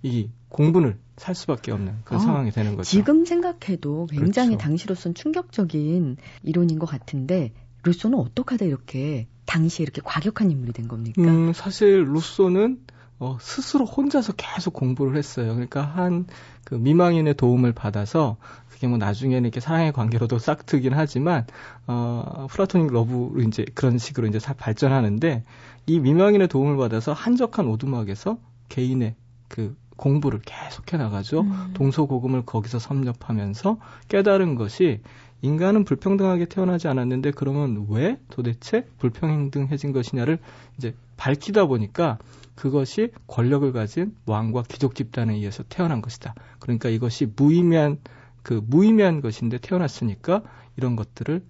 이 0.03 0.29
공분을 0.49 0.97
살 1.17 1.33
수밖에 1.33 1.71
없는 1.71 1.99
그런 2.03 2.21
아, 2.21 2.23
상황이 2.23 2.51
되는 2.51 2.75
거죠. 2.75 2.89
지금 2.89 3.25
생각해도 3.25 4.07
굉장히 4.11 4.49
그렇죠. 4.49 4.63
당시로선 4.63 5.13
충격적인 5.13 6.17
이론인 6.43 6.79
것 6.79 6.85
같은데 6.85 7.53
루소는 7.83 8.19
어떻게 8.19 8.55
하다 8.55 8.65
이렇게 8.65 9.27
당시에 9.45 9.83
이렇게 9.83 10.01
과격한 10.03 10.51
인물이 10.51 10.73
된 10.73 10.87
겁니까? 10.87 11.21
음, 11.21 11.53
사실 11.53 12.03
루소는 12.03 12.79
어, 13.19 13.37
스스로 13.39 13.85
혼자서 13.85 14.33
계속 14.33 14.73
공부를 14.73 15.17
했어요. 15.17 15.53
그러니까 15.53 15.81
한 15.81 16.25
그 16.65 16.73
미망인의 16.75 17.35
도움을 17.35 17.71
받아서 17.71 18.37
그게 18.69 18.87
뭐 18.87 18.97
나중에는 18.97 19.43
이렇게 19.43 19.61
사랑의 19.61 19.93
관계로도 19.93 20.39
싹트긴 20.39 20.93
하지만 20.93 21.45
어 21.87 22.47
플라토닉 22.49 22.91
러브로 22.91 23.41
이제 23.47 23.65
그런 23.75 23.97
식으로 23.97 24.27
이제 24.27 24.39
발전하는데 24.57 25.43
이 25.85 25.99
미망인의 25.99 26.49
도움을 26.49 26.75
받아서 26.75 27.13
한적한 27.13 27.67
오두막에서 27.67 28.39
개인의 28.67 29.15
그 29.47 29.77
공부를 29.95 30.41
계속해 30.43 30.97
나가죠. 30.97 31.41
음. 31.41 31.71
동서고금을 31.75 32.45
거기서 32.45 32.79
섭렵하면서 32.79 33.77
깨달은 34.09 34.55
것이 34.55 35.01
인간은 35.41 35.85
불평등하게 35.85 36.45
태어나지 36.45 36.87
않았는데 36.87 37.31
그러면 37.31 37.85
왜 37.89 38.17
도대체 38.31 38.87
불평등해진 38.97 39.93
것이냐를 39.93 40.39
이제 40.77 40.95
밝히다 41.15 41.67
보니까 41.67 42.17
그것이 42.55 43.11
권력을 43.27 43.71
가진 43.73 44.15
왕과 44.25 44.63
귀족 44.69 44.95
집단에 44.95 45.33
의해서 45.33 45.63
태어난 45.63 46.01
것이다. 46.01 46.33
그러니까 46.59 46.89
이것이 46.89 47.27
무의미한 47.35 47.99
그 48.43 48.61
무의미한 48.65 49.21
것인데 49.21 49.57
태어났으니까 49.57 50.43
이런 50.77 50.95
것들을 50.95 51.43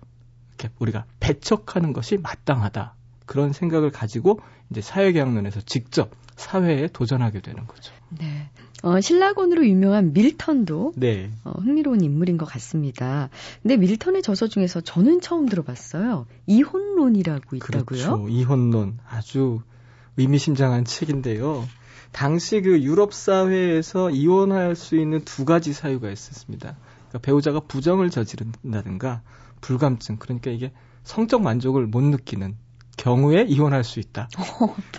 이렇게 0.50 0.70
우리가 0.80 1.06
배척하는 1.20 1.94
것이 1.94 2.18
마땅하다. 2.18 2.96
그런 3.26 3.54
생각을 3.54 3.92
가지고 3.92 4.40
이제 4.70 4.82
사회계약론에서 4.82 5.62
직접 5.62 6.12
사회에 6.36 6.88
도전하게 6.88 7.42
되는 7.42 7.66
거죠. 7.66 7.94
네. 8.20 8.50
어, 8.84 9.02
신라곤으로 9.02 9.66
유명한 9.68 10.14
밀턴도 10.14 10.94
네. 10.96 11.32
어, 11.44 11.52
흥미로운 11.52 12.02
인물인 12.02 12.38
것 12.38 12.46
같습니다. 12.46 13.30
근데 13.64 13.78
밀턴의 13.78 14.22
저서 14.22 14.48
중에서 14.48 14.82
저는 14.82 15.22
처음 15.22 15.48
들어봤어요. 15.48 16.28
이혼론이라고 16.46 17.56
있다고요? 17.56 17.86
그렇죠. 17.86 18.28
이혼론 18.30 19.00
아주 19.08 19.62
의미심장한 20.18 20.86
책인데요. 20.86 21.68
당시 22.12 22.62
그 22.62 22.82
유럽 22.82 23.14
사회에서 23.14 24.10
이혼할 24.10 24.76
수 24.76 24.96
있는 24.96 25.26
두 25.26 25.44
가지 25.44 25.74
사유가 25.74 26.10
있었습니다. 26.10 26.78
그러니까 27.10 27.20
배우자가 27.20 27.60
부정을 27.60 28.10
저지른다든가 28.10 29.22
불감증, 29.62 30.18
그러니까 30.18 30.52
이게 30.52 30.72
성적 31.04 31.42
만족을 31.42 31.88
못 31.88 32.02
느끼는 32.02 32.56
경우에 32.98 33.44
이혼할 33.48 33.84
수 33.84 34.00
있다. 34.00 34.30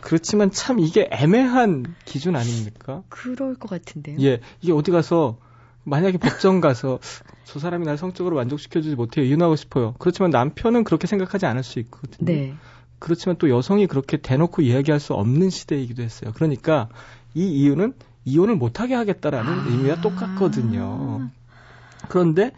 그렇지만 0.03 0.51
참 0.51 0.79
이게 0.79 1.09
애매한 1.11 1.95
기준 2.05 2.37
아닙니까? 2.37 3.03
그럴 3.09 3.55
것 3.55 3.71
같은데요. 3.71 4.19
예, 4.21 4.41
이게 4.61 4.73
어디 4.73 4.91
가서 4.91 5.39
만약에 5.85 6.19
법정 6.19 6.61
가서 6.61 6.99
저 7.45 7.59
사람이 7.59 7.87
날 7.87 7.97
성적으로 7.97 8.37
만족시켜주지 8.37 8.97
못해요. 8.97 9.25
이혼하고 9.25 9.57
싶어요. 9.57 9.95
그렇지만 9.99 10.31
남편은 10.31 10.85
그렇게 10.85 11.07
생각하지 11.07 11.47
않을 11.47 11.63
수 11.63 11.79
있거든요. 11.79 12.27
네. 12.33 12.55
그렇지만 12.99 13.37
또 13.39 13.51
여성이 13.51 13.87
그렇게 13.87 14.17
대놓고 14.17 14.63
이야기할 14.63 15.01
수 15.01 15.15
없는 15.15 15.51
시대이기도 15.51 16.03
했어요. 16.03 16.33
그러니까 16.35 16.89
이 17.35 17.47
이유는 17.47 17.95
이혼을 18.25 18.57
못하게 18.57 18.95
하겠다라는 18.95 19.53
아~ 19.53 19.65
의미와 19.69 20.01
똑같거든요. 20.01 21.31
그런데 22.09 22.53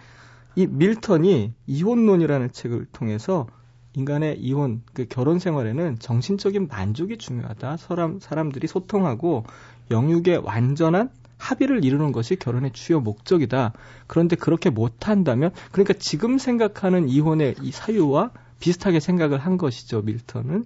이 0.54 0.66
밀턴이 0.66 1.52
이혼론이라는 1.66 2.52
책을 2.52 2.86
통해서 2.92 3.46
인간의 3.94 4.38
이혼, 4.40 4.82
그 4.92 5.06
결혼 5.08 5.38
생활에는 5.38 5.98
정신적인 5.98 6.68
만족이 6.68 7.18
중요하다. 7.18 7.76
사람, 7.78 8.20
사람들이 8.20 8.66
소통하고 8.66 9.44
영육의 9.90 10.38
완전한 10.38 11.10
합의를 11.36 11.84
이루는 11.84 12.12
것이 12.12 12.36
결혼의 12.36 12.72
주요 12.72 13.00
목적이다. 13.00 13.72
그런데 14.06 14.36
그렇게 14.36 14.70
못한다면, 14.70 15.52
그러니까 15.72 15.94
지금 15.94 16.38
생각하는 16.38 17.08
이혼의 17.08 17.56
이 17.62 17.70
사유와 17.70 18.30
비슷하게 18.60 19.00
생각을 19.00 19.38
한 19.38 19.56
것이죠, 19.56 20.02
밀턴은. 20.02 20.64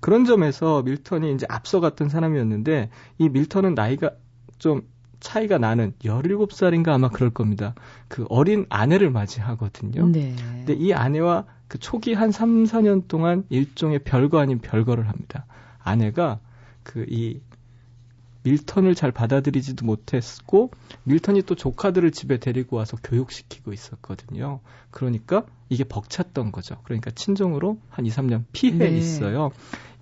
그런 0.00 0.24
점에서 0.24 0.82
밀턴이 0.82 1.32
이제 1.34 1.46
앞서갔던 1.48 2.08
사람이었는데, 2.08 2.90
이 3.18 3.28
밀턴은 3.28 3.74
나이가 3.74 4.12
좀 4.58 4.82
차이가 5.18 5.58
나는 5.58 5.92
17살인가 6.02 6.88
아마 6.88 7.08
그럴 7.08 7.30
겁니다. 7.30 7.74
그 8.08 8.26
어린 8.28 8.66
아내를 8.68 9.10
맞이하거든요. 9.10 10.06
네. 10.08 10.34
근데 10.36 10.74
이 10.74 10.92
아내와 10.92 11.46
그 11.68 11.78
초기 11.78 12.12
한 12.12 12.30
3, 12.30 12.64
4년 12.64 13.08
동안 13.08 13.44
일종의 13.48 14.00
별거 14.00 14.38
아닌 14.38 14.60
별거를 14.60 15.08
합니다. 15.08 15.46
아내가 15.82 16.38
그 16.82 17.04
이 17.08 17.40
밀턴을 18.46 18.94
잘 18.94 19.10
받아들이지도 19.10 19.84
못했고 19.84 20.70
밀턴이 21.02 21.42
또 21.42 21.56
조카들을 21.56 22.12
집에 22.12 22.38
데리고 22.38 22.76
와서 22.76 22.96
교육시키고 23.02 23.72
있었거든요. 23.72 24.60
그러니까 24.92 25.44
이게 25.68 25.82
벅찼던 25.82 26.52
거죠. 26.52 26.76
그러니까 26.84 27.10
친정으로 27.10 27.78
한 27.90 28.06
2, 28.06 28.10
3년 28.10 28.44
피해 28.52 28.78
네. 28.78 28.96
있어요. 28.96 29.50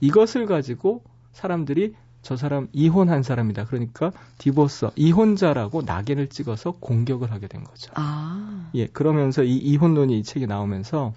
이것을 0.01 0.45
가지고 0.45 1.03
사람들이 1.33 1.95
저 2.21 2.37
사람 2.37 2.69
이혼한 2.73 3.23
사람이다. 3.23 3.65
그러니까 3.65 4.13
디보서 4.37 4.93
이혼자라고 4.95 5.83
낙인을 5.83 6.29
찍어서 6.29 6.73
공격을 6.73 7.33
하게 7.33 7.49
된 7.49 7.65
거죠. 7.65 7.93
아. 7.95 8.71
예, 8.75 8.87
그러면서 8.87 9.43
이 9.43 9.57
이혼론이 9.57 10.19
이 10.19 10.23
책이 10.23 10.47
나오면서 10.47 11.15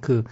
그, 0.00 0.24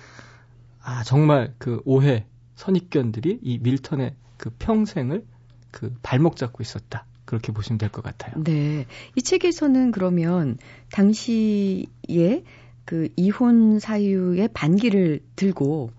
아, 0.82 1.02
정말 1.04 1.54
그 1.58 1.82
오해, 1.84 2.26
선입견들이 2.54 3.40
이 3.42 3.58
밀턴의 3.58 4.14
그 4.36 4.50
평생을 4.58 5.24
그 5.70 5.94
발목 6.02 6.36
잡고 6.36 6.62
있었다. 6.62 7.04
그렇게 7.24 7.52
보시면 7.52 7.78
될 7.78 7.90
것 7.90 8.02
같아요. 8.02 8.34
네. 8.42 8.86
이 9.14 9.22
책에서는 9.22 9.92
그러면 9.92 10.58
당시에 10.92 12.44
그 12.84 13.08
이혼 13.16 13.78
사유의 13.78 14.48
반기를 14.52 15.20
들고 15.36 15.92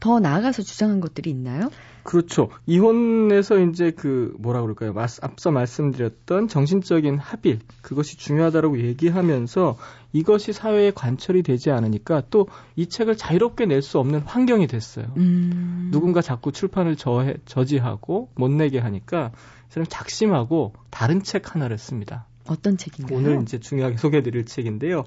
더 0.00 0.20
나아가서 0.20 0.62
주장한 0.62 1.00
것들이 1.00 1.30
있나요? 1.30 1.70
그렇죠. 2.06 2.48
이혼에서 2.66 3.58
이제 3.58 3.90
그 3.90 4.34
뭐라 4.38 4.62
그럴까요? 4.62 4.94
앞서 5.22 5.50
말씀드렸던 5.50 6.48
정신적인 6.48 7.18
합일 7.18 7.58
그것이 7.82 8.16
중요하다라고 8.16 8.80
얘기하면서 8.80 9.76
이것이 10.12 10.52
사회에 10.52 10.92
관철이 10.92 11.42
되지 11.42 11.70
않으니까 11.70 12.22
또 12.30 12.46
이 12.76 12.86
책을 12.88 13.16
자유롭게 13.16 13.66
낼 13.66 13.82
수 13.82 13.98
없는 13.98 14.20
환경이 14.20 14.66
됐어요. 14.66 15.06
음. 15.16 15.88
누군가 15.92 16.20
자꾸 16.20 16.52
출판을 16.52 16.96
저해, 16.96 17.36
저지하고 17.46 18.30
못 18.34 18.50
내게 18.50 18.78
하니까 18.78 19.32
사람 19.68 19.86
작심하고 19.88 20.74
다른 20.90 21.22
책 21.22 21.54
하나를 21.54 21.78
씁니다. 21.78 22.26
어떤 22.48 22.76
책인가요? 22.76 23.18
오늘 23.18 23.42
이제 23.42 23.58
중요하게 23.58 23.96
소개해드릴 23.98 24.44
책인데요. 24.46 25.04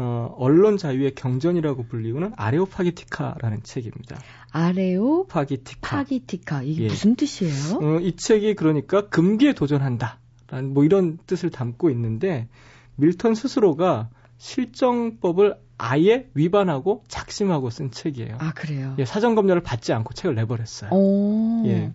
어, 0.00 0.32
언론 0.38 0.76
자유의 0.76 1.16
경전이라고 1.16 1.86
불리우는 1.88 2.32
아레오파기티카라는 2.36 3.64
책입니다. 3.64 4.16
아레오파기티카. 4.52 5.96
파기티카. 5.96 6.62
이게 6.62 6.84
예. 6.84 6.88
무슨 6.88 7.16
뜻이에요? 7.16 7.78
어, 7.82 8.00
이 8.00 8.14
책이 8.14 8.54
그러니까 8.54 9.08
금기에 9.08 9.54
도전한다. 9.54 10.20
라는 10.46 10.72
뭐 10.72 10.84
이런 10.84 11.18
뜻을 11.26 11.50
담고 11.50 11.90
있는데 11.90 12.48
밀턴 12.94 13.34
스스로가 13.34 14.08
실정법을 14.38 15.56
아예 15.78 16.28
위반하고 16.34 17.02
작심하고 17.08 17.68
쓴 17.70 17.90
책이에요. 17.90 18.36
아, 18.38 18.52
그래요? 18.52 18.94
예, 18.98 19.04
사전 19.04 19.34
검열을 19.34 19.62
받지 19.62 19.92
않고 19.92 20.14
책을 20.14 20.36
내버렸어요. 20.36 20.90
오. 20.92 21.64
예. 21.66 21.92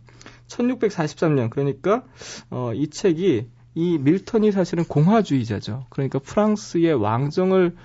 1643년 0.47 1.49
그러니까 1.49 2.03
어, 2.49 2.73
이 2.73 2.89
책이 2.89 3.47
이 3.75 3.97
밀턴이 3.97 4.51
사실은 4.51 4.83
공화주의자죠. 4.83 5.86
그러니까 5.89 6.19
프랑스의 6.19 6.93
왕정을 6.93 7.75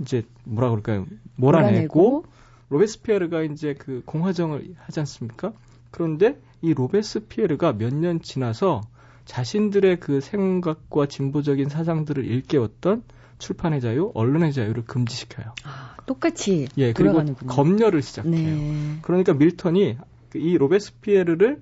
이제 0.00 0.22
뭐라 0.44 0.70
그럴까요? 0.70 1.06
몰아내고, 1.36 1.70
몰아내고 2.00 2.24
로베스피에르가 2.68 3.42
이제 3.42 3.74
그 3.74 4.02
공화정을 4.04 4.74
하지 4.78 5.00
않습니까? 5.00 5.52
그런데 5.90 6.38
이 6.62 6.74
로베스피에르가 6.74 7.72
몇 7.74 7.92
년 7.94 8.20
지나서 8.20 8.82
자신들의 9.24 10.00
그 10.00 10.20
생각과 10.20 11.06
진보적인 11.06 11.68
사상들을 11.68 12.24
일깨웠던 12.24 13.02
출판의 13.38 13.80
자유, 13.80 14.10
언론의 14.14 14.52
자유를 14.52 14.84
금지시켜요. 14.84 15.52
아, 15.64 15.96
똑같이 16.06 16.68
예, 16.78 16.92
그리고 16.92 17.12
돌아가는군요. 17.12 17.48
검열을 17.52 18.02
시작해요. 18.02 18.32
네. 18.32 18.98
그러니까 19.02 19.34
밀턴이 19.34 19.96
이 20.34 20.58
로베스피에르를 20.58 21.60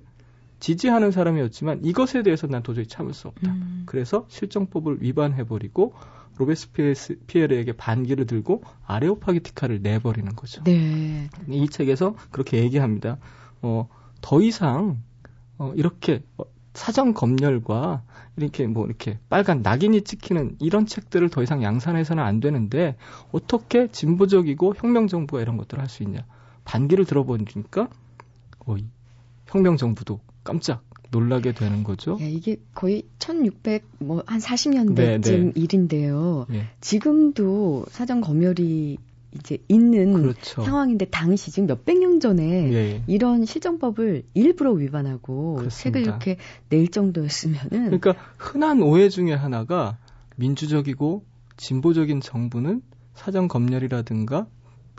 지지하는 0.59 1.11
사람이었지만 1.11 1.83
이것에 1.83 2.23
대해서 2.23 2.47
난 2.47 2.63
도저히 2.63 2.87
참을 2.87 3.13
수 3.13 3.27
없다. 3.27 3.51
음. 3.51 3.83
그래서 3.85 4.25
실정법을 4.29 4.97
위반해버리고 5.01 5.93
로베스피에르에게 6.37 7.73
반기를 7.73 8.25
들고 8.25 8.63
아레오파기티카를 8.85 9.81
내버리는 9.81 10.35
거죠. 10.35 10.63
네. 10.63 11.29
이 11.47 11.69
책에서 11.69 12.15
그렇게 12.31 12.57
얘기합니다. 12.59 13.17
어, 13.61 13.87
더 14.21 14.41
이상 14.41 15.01
어, 15.57 15.71
이렇게 15.75 16.23
사전 16.73 17.13
검열과 17.13 18.03
이렇게 18.35 18.67
뭐 18.67 18.85
이렇게 18.85 19.17
빨간 19.29 19.61
낙인이 19.61 20.01
찍히는 20.01 20.57
이런 20.59 20.85
책들을 20.85 21.29
더 21.29 21.41
이상 21.41 21.63
양산해서는 21.63 22.21
안 22.21 22.41
되는데 22.41 22.97
어떻게 23.31 23.87
진보적이고 23.87 24.75
혁명 24.75 25.07
정부가 25.07 25.41
이런 25.41 25.55
것들을 25.55 25.81
할 25.81 25.87
수 25.87 26.03
있냐? 26.03 26.25
반기를 26.65 27.05
들어보니까 27.05 27.87
어, 28.65 28.75
혁명 29.47 29.77
정부도 29.77 30.19
깜짝 30.45 30.83
놀라게 31.11 31.51
되는 31.51 31.83
거죠. 31.83 32.17
예, 32.21 32.29
이게 32.29 32.57
거의 32.73 33.03
1600, 33.19 33.83
뭐, 33.99 34.23
한 34.25 34.39
40년대쯤 34.39 34.95
네, 34.95 35.19
네. 35.19 35.51
일인데요. 35.55 36.45
예. 36.53 36.67
지금도 36.79 37.85
사전 37.89 38.21
검열이 38.21 38.97
이제 39.33 39.57
있는 39.67 40.13
그렇죠. 40.13 40.63
상황인데 40.63 41.05
당시 41.05 41.51
지금 41.51 41.67
몇백 41.67 41.99
년 41.99 42.21
전에 42.21 42.73
예. 42.73 43.03
이런 43.07 43.43
실정법을 43.43 44.23
일부러 44.33 44.71
위반하고 44.71 45.55
그렇습니다. 45.55 45.83
책을 45.83 46.01
이렇게 46.01 46.37
낼 46.69 46.87
정도였으면은 46.87 47.69
그러니까 47.99 48.15
흔한 48.37 48.81
오해 48.81 49.09
중에 49.09 49.33
하나가 49.33 49.97
민주적이고 50.37 51.25
진보적인 51.57 52.21
정부는 52.21 52.81
사전 53.13 53.47
검열이라든가 53.47 54.47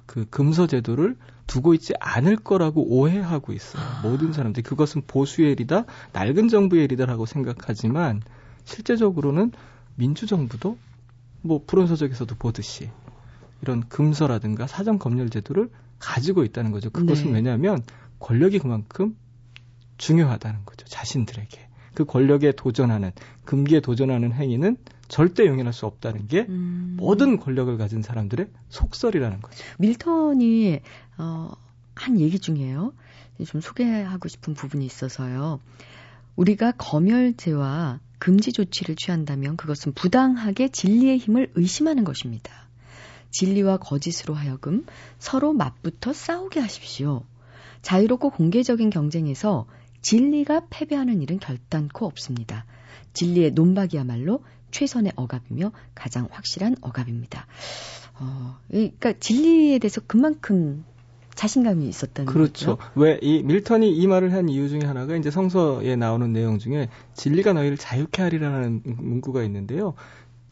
그 0.06 0.26
금서 0.28 0.66
제도를 0.66 1.16
두고 1.46 1.74
있지 1.74 1.94
않을 2.00 2.36
거라고 2.36 2.84
오해하고 2.84 3.52
있어요. 3.52 3.82
아. 3.82 4.00
모든 4.02 4.32
사람들이 4.32 4.62
그것은 4.62 5.02
보수의 5.06 5.52
일이다, 5.52 5.84
낡은 6.12 6.48
정부의 6.48 6.84
일이다라고 6.84 7.26
생각하지만 7.26 8.22
실제적으로는 8.64 9.52
민주정부도 9.94 10.78
뭐 11.42 11.62
불온서적에서도 11.66 12.34
보듯이 12.36 12.90
이런 13.62 13.88
금서라든가 13.88 14.66
사전 14.66 14.98
검열 14.98 15.30
제도를 15.30 15.70
가지고 15.98 16.44
있다는 16.44 16.72
거죠. 16.72 16.90
그것은 16.90 17.26
네. 17.26 17.34
왜냐하면 17.34 17.82
권력이 18.18 18.58
그만큼 18.58 19.16
중요하다는 19.98 20.64
거죠. 20.66 20.86
자신들에게. 20.86 21.65
그 21.96 22.04
권력에 22.04 22.52
도전하는, 22.52 23.10
금기에 23.44 23.80
도전하는 23.80 24.32
행위는 24.32 24.76
절대 25.08 25.46
용인할 25.46 25.72
수 25.72 25.86
없다는 25.86 26.28
게 26.28 26.46
음. 26.48 26.94
모든 26.96 27.40
권력을 27.40 27.76
가진 27.76 28.02
사람들의 28.02 28.46
속설이라는 28.68 29.40
거죠. 29.40 29.64
밀턴이 29.78 30.80
어 31.18 31.66
한 31.96 32.20
얘기 32.20 32.38
중에요. 32.38 32.92
좀 33.44 33.60
소개하고 33.60 34.28
싶은 34.28 34.54
부분이 34.54 34.86
있어서요. 34.86 35.60
우리가 36.36 36.72
검열제와 36.72 38.00
금지 38.18 38.52
조치를 38.52 38.96
취한다면 38.96 39.56
그것은 39.56 39.92
부당하게 39.92 40.68
진리의 40.68 41.18
힘을 41.18 41.50
의심하는 41.54 42.04
것입니다. 42.04 42.52
진리와 43.30 43.78
거짓으로 43.78 44.34
하여금 44.34 44.86
서로 45.18 45.52
맞붙어 45.52 46.12
싸우게 46.12 46.60
하십시오. 46.60 47.24
자유롭고 47.82 48.30
공개적인 48.30 48.90
경쟁에서 48.90 49.66
진리가 50.06 50.68
패배하는 50.70 51.20
일은 51.20 51.40
결단코 51.40 52.06
없습니다. 52.06 52.64
진리의 53.12 53.50
논박이야말로 53.50 54.44
최선의 54.70 55.10
억압이며 55.16 55.72
가장 55.96 56.28
확실한 56.30 56.76
억압입니다. 56.80 57.48
어, 58.20 58.56
그러니까 58.68 59.14
진리에 59.18 59.80
대해서 59.80 60.00
그만큼 60.06 60.84
자신감이 61.34 61.88
있었다는 61.88 62.32
그렇죠. 62.32 62.76
거죠. 62.76 62.90
왜이 62.94 63.42
밀턴이 63.42 63.96
이 63.96 64.06
말을 64.06 64.32
한 64.32 64.48
이유 64.48 64.68
중에 64.68 64.82
하나가 64.84 65.16
이제 65.16 65.32
성서에 65.32 65.96
나오는 65.96 66.32
내용 66.32 66.60
중에 66.60 66.88
진리가 67.14 67.52
너희를 67.54 67.76
자유케 67.76 68.22
하리라는 68.22 68.82
문구가 68.84 69.42
있는데요. 69.42 69.94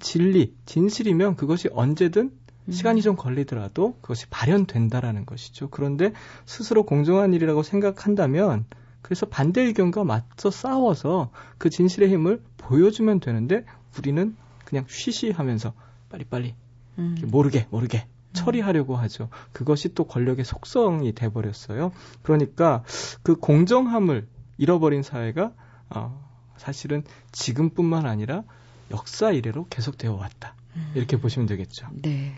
진리, 0.01 0.53
진실이면 0.67 1.37
그것이 1.37 1.69
언제든 1.71 2.33
음. 2.67 2.73
시간이 2.73 3.03
좀 3.03 3.15
걸리더라도 3.15 3.99
그것이 4.01 4.27
발현된다라는 4.31 5.27
것이죠. 5.27 5.69
그런데 5.71 6.13
스스로 6.45 6.85
공정한 6.85 7.35
일이라고 7.35 7.63
생각한다면 7.63 8.65
그래서 9.05 9.27
반대 9.27 9.61
의견과 9.61 10.03
맞서 10.03 10.51
싸워서 10.51 11.31
그 11.59 11.69
진실의 11.69 12.09
힘을 12.11 12.43
보여주면 12.57 13.21
되는데 13.21 13.67
우리는 13.99 14.35
그냥 14.65 14.87
쉬쉬하면서 14.89 15.75
빨리빨리 16.09 16.55
음. 16.99 17.17
모르게 17.27 17.67
모르게 17.69 18.07
처리하려고 18.33 18.97
하죠. 18.97 19.29
그것이 19.53 19.93
또 19.93 20.05
권력의 20.05 20.47
속성이 20.47 21.13
돼버렸어요. 21.13 21.93
그러니까 22.23 22.83
그 23.23 23.37
공정함을 23.37 24.27
잃어버린 24.57 25.03
사회가 25.03 25.53
어, 25.91 26.27
사실은 26.57 27.05
지금뿐만 27.31 28.07
아니라 28.07 28.43
역사 28.91 29.33
이래로 29.33 29.67
계속되어 29.69 30.15
왔다. 30.15 30.55
음. 30.77 30.93
이렇게 30.95 31.21
보시면 31.21 31.47
되겠죠. 31.47 31.89
네. 31.93 32.35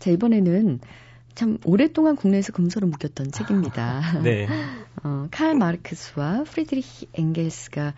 자, 0.00 0.10
이번에는 0.10 0.80
참 1.34 1.58
오랫동안 1.64 2.16
국내에서 2.16 2.52
금서로 2.52 2.86
묶였던 2.88 3.32
책입니다. 3.32 4.20
네. 4.22 4.46
어, 5.04 5.28
칼 5.30 5.54
마르크스와 5.54 6.44
프리드리히 6.44 7.08
엥겔스가 7.14 7.94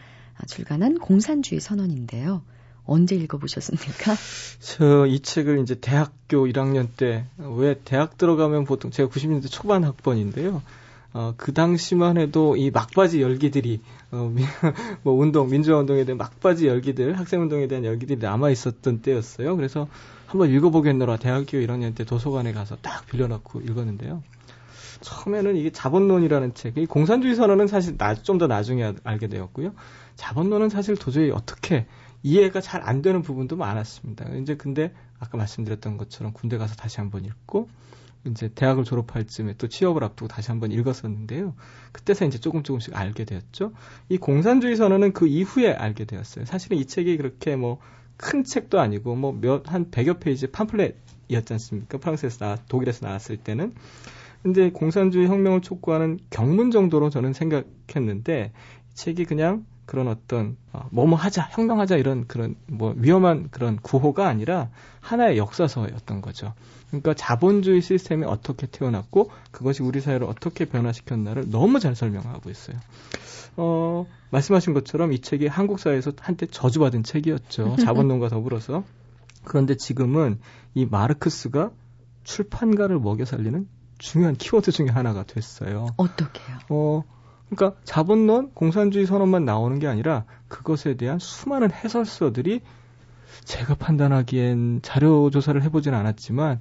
출간한 0.47 0.99
공산주의 0.99 1.61
선언인데요. 1.61 2.43
언제 2.85 3.15
읽어보셨습니까? 3.15 4.15
저 4.61 5.07
이 5.07 5.21
책을 5.21 5.61
이제 5.61 5.75
대학교 5.77 6.47
1학년 6.47 6.89
때 6.97 7.25
왜 7.39 7.79
대학 7.85 8.19
들어가면 8.19 8.65
보통 8.65 8.91
제가 8.91 9.09
90년대 9.09 9.51
초반 9.51 9.85
학번인데요. 9.85 10.63
어, 11.15 11.35
그 11.37 11.53
당시만 11.53 12.17
해도 12.17 12.57
이 12.57 12.71
막바지 12.71 13.21
열기들이 13.21 13.81
어, 14.13 14.35
뭐 15.03 15.15
운동 15.15 15.49
민주화 15.51 15.79
운동에 15.79 16.05
대한 16.05 16.17
막바지 16.19 16.67
열기들 16.67 17.19
학생 17.19 17.43
운동에 17.43 17.67
대한 17.69 17.85
열기들이 17.85 18.19
남아 18.19 18.51
있었던 18.51 19.03
때였어요. 19.03 19.55
그래서 19.57 19.89
한번 20.33 20.49
읽어보겠노라 20.51 21.19
대학교 21.19 21.59
1학년 21.59 21.95
때 21.95 22.05
도서관에 22.05 22.53
가서 22.53 22.77
딱 22.77 23.07
빌려놓고 23.07 23.61
읽었는데요. 23.61 24.23
처음에는 25.03 25.57
이게 25.57 25.71
자본론이라는 25.71 26.55
책, 26.55 26.79
이 26.79 26.87
공산주의 26.87 27.35
선언은 27.35 27.67
사실 27.67 27.99
좀 28.23 28.39
더 28.39 28.47
나중에 28.47 28.95
알게 29.05 29.29
되었고요. 29.29 29.75
자본론은 30.17 30.71
사실 30.71 30.97
도저히 30.97 31.31
어떻게 31.31 31.87
이해가 32.23 32.63
잘 32.63 32.81
안 32.83 33.03
되는 33.03 33.21
부분도 33.21 33.57
많았습니다. 33.57 34.27
이제 34.37 34.57
근데 34.57 34.95
아까 35.19 35.37
말씀드렸던 35.37 35.99
것처럼 35.99 36.33
군대 36.33 36.57
가서 36.57 36.77
다시 36.77 36.99
한번 36.99 37.27
읽고 37.27 37.69
이제 38.25 38.49
대학을 38.55 38.85
졸업할 38.85 39.27
쯤에 39.27 39.57
또 39.59 39.69
취업을 39.69 40.03
앞두고 40.03 40.29
다시 40.29 40.51
한번 40.51 40.73
읽었었는데요. 40.73 41.55
그때서 41.93 42.25
이제 42.25 42.39
조금 42.39 42.63
조금씩 42.63 42.97
알게 42.97 43.25
되었죠. 43.27 43.73
이 44.09 44.17
공산주의 44.17 44.77
선언은 44.77 45.13
그 45.13 45.27
이후에 45.27 45.73
알게 45.73 46.07
되었어요. 46.07 46.47
사실은 46.47 46.79
이 46.79 46.87
책이 46.87 47.19
그렇게 47.19 47.57
뭐 47.57 47.81
큰 48.23 48.45
책도 48.45 48.81
아니고 48.81 49.17
뭐 49.17 49.33
몇 49.33 49.69
한 49.69 49.91
100여 49.91 50.21
페이지 50.21 50.47
팜플렛이었지 50.47 51.53
않습니까? 51.55 51.99
프랑스에서 51.99 52.39
나 52.45 52.57
독일에서 52.69 53.07
나왔을 53.07 53.37
때는 53.37 53.75
근데 54.43 54.71
공산주의 54.71 55.29
혁명을 55.29 55.61
촉구하는 55.61 56.19
경문 56.31 56.71
정도로 56.71 57.11
저는 57.11 57.33
생각했는데 57.33 58.53
이 58.93 58.95
책이 58.95 59.25
그냥 59.25 59.65
그런 59.87 60.09
어떤 60.09 60.57
어, 60.73 60.87
뭐뭐 60.91 61.17
하자, 61.17 61.49
혁명하자 61.53 61.97
이런 61.97 62.27
그런 62.29 62.55
뭐 62.67 62.95
위험한 62.97 63.49
그런 63.51 63.77
구호가 63.77 64.29
아니라 64.29 64.71
하나의 65.01 65.39
역사서였던 65.39 66.23
거죠. 66.23 66.55
그러니까 66.93 67.15
자본주의 67.15 67.81
시스템이 67.81 68.27
어떻게 68.27 68.67
태어났고 68.67 69.31
그것이 69.51 69.83
우리 69.83 70.03
사회를 70.03 70.27
어떻게 70.27 70.67
변화시켰나를 70.67 71.49
너무 71.49 71.81
잘 71.81 71.97
설명하고 71.97 72.51
있어요. 72.51 72.77
어, 73.57 74.07
말씀하신 74.31 74.75
것처럼 74.75 75.13
이 75.13 75.21
책이 75.21 75.47
한국 75.47 75.79
사회에서 75.79 76.13
한때 76.21 76.47
저주받은 76.47 77.03
책이었죠. 77.03 77.77
자본론과 77.81 78.29
더불어서. 78.29 78.85
그런데 79.43 79.75
지금은 79.75 80.39
이 80.75 80.85
마르크스가 80.85 81.71
출판가를 82.25 83.01
먹여 83.01 83.25
살리는 83.25 83.67
중요한 83.97 84.37
키워드 84.37 84.71
중에 84.71 84.89
하나가 84.89 85.25
됐어요. 85.25 85.87
어떻게요? 85.97 86.59
어, 86.69 87.05
그러니까 87.49 87.81
자본론, 87.85 88.53
공산주의 88.53 89.07
선언만 89.07 89.47
나오는 89.47 89.79
게 89.79 89.87
아니라 89.87 90.25
그것에 90.49 90.95
대한 90.95 91.19
수많은 91.19 91.73
해설서들이 91.73 92.61
제가 93.45 93.77
판단하기엔 93.77 94.81
자료 94.83 95.31
조사를 95.31 95.61
해보진 95.63 95.95
않았지만 95.95 96.61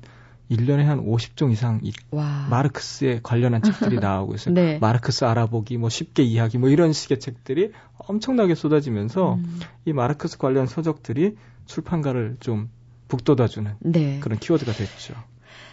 1년에 0.52 0.84
한 0.84 1.04
50종 1.04 1.52
이상 1.52 1.80
이 1.82 1.94
와. 2.12 2.48
마르크스에 2.50 3.22
관련한 3.24 3.64
책들이 3.64 3.98
나오고 4.00 4.36
있어요. 4.36 4.54
네. 4.54 4.78
마르크스 4.80 5.24
알아보기, 5.24 5.78
뭐 5.78 5.90
쉽게 5.90 6.24
이해하기, 6.24 6.58
뭐 6.58 6.70
이런 6.70 6.92
식의 6.92 7.20
책들이 7.20 7.72
엄청나게 7.98 8.56
쏟아지면서 8.56 9.36
음. 9.36 9.60
이 9.86 9.94
마르크스 9.94 10.38
관련 10.38 10.68
서적들이 10.68 11.38
출판가를 11.66 12.38
좀 12.42 12.70
북돋아주는 13.08 13.76
네. 13.80 14.20
그런 14.20 14.38
키워드가 14.38 14.74
됐죠. 14.74 15.14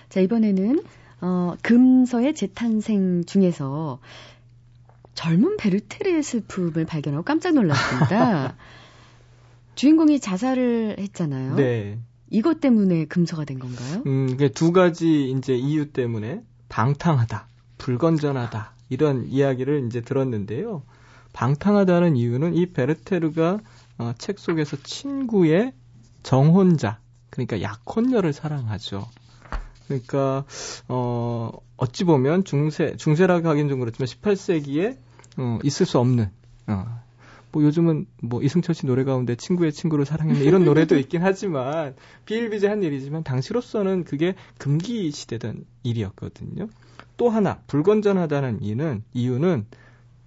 자, 0.09 0.21
이번에는 0.21 0.83
어, 1.21 1.55
금서의 1.63 2.35
재탄생 2.35 3.25
중에서 3.25 3.99
젊은 5.15 5.57
베르테르의 5.57 6.23
슬픔을 6.23 6.87
발견하고 6.87 7.25
깜짝 7.25 7.55
놀랐습니다. 7.55 8.55
주인공이 9.75 10.21
자살을 10.21 10.97
했잖아요. 10.99 11.57
네. 11.57 11.99
이것 12.31 12.61
때문에 12.61 13.07
금서가 13.07 13.45
된 13.45 13.59
건가요? 13.59 14.03
음, 14.07 14.37
두 14.55 14.73
가지 14.73 15.31
이제 15.31 15.55
이유 15.55 15.91
때문에 15.93 16.43
방탕하다, 16.69 17.49
불건전하다 17.79 18.73
이런 18.91 19.27
이야기를 19.27 19.87
이제 19.87 20.01
들었는데요. 20.01 20.83
방탕하다는 21.33 22.17
이유는 22.17 22.55
이 22.55 22.67
베르테르가 22.67 23.61
어, 23.99 24.13
책 24.19 24.39
속에서 24.39 24.77
친구의 24.83 25.73
정혼자, 26.23 27.01
그러니까 27.31 27.63
약혼녀를 27.63 28.33
사랑하죠. 28.33 29.07
그러니까 29.87 30.45
어 30.89 31.51
어찌 31.77 32.05
보면 32.05 32.45
중세 32.45 32.97
중세라고 32.97 33.49
하긴 33.49 33.69
좀 33.69 33.81
그렇지만 33.81 34.07
18세기에 34.07 34.99
어, 35.39 35.59
있을 35.63 35.87
수 35.87 35.99
없는 35.99 36.31
어, 36.67 37.03
뭐 37.53 37.63
요즘은 37.63 38.07
뭐 38.23 38.43
이승철 38.43 38.75
씨 38.75 38.87
노래 38.87 39.05
가운데 39.05 39.35
친구의 39.35 39.73
친구를 39.73 40.05
사랑했네 40.05 40.45
이런 40.45 40.65
노래도 40.65 40.97
있긴 40.99 41.23
하지만 41.23 41.95
비일비재한 42.27 42.83
일이지만 42.83 43.25
당시로서는 43.25 44.05
그게 44.05 44.35
금기 44.59 45.11
시대던 45.11 45.65
일이었거든요. 45.83 46.69
또 47.17 47.31
하나 47.31 47.61
불건전하다는 47.67 48.63
이유는 48.63 49.03
이유는 49.13 49.67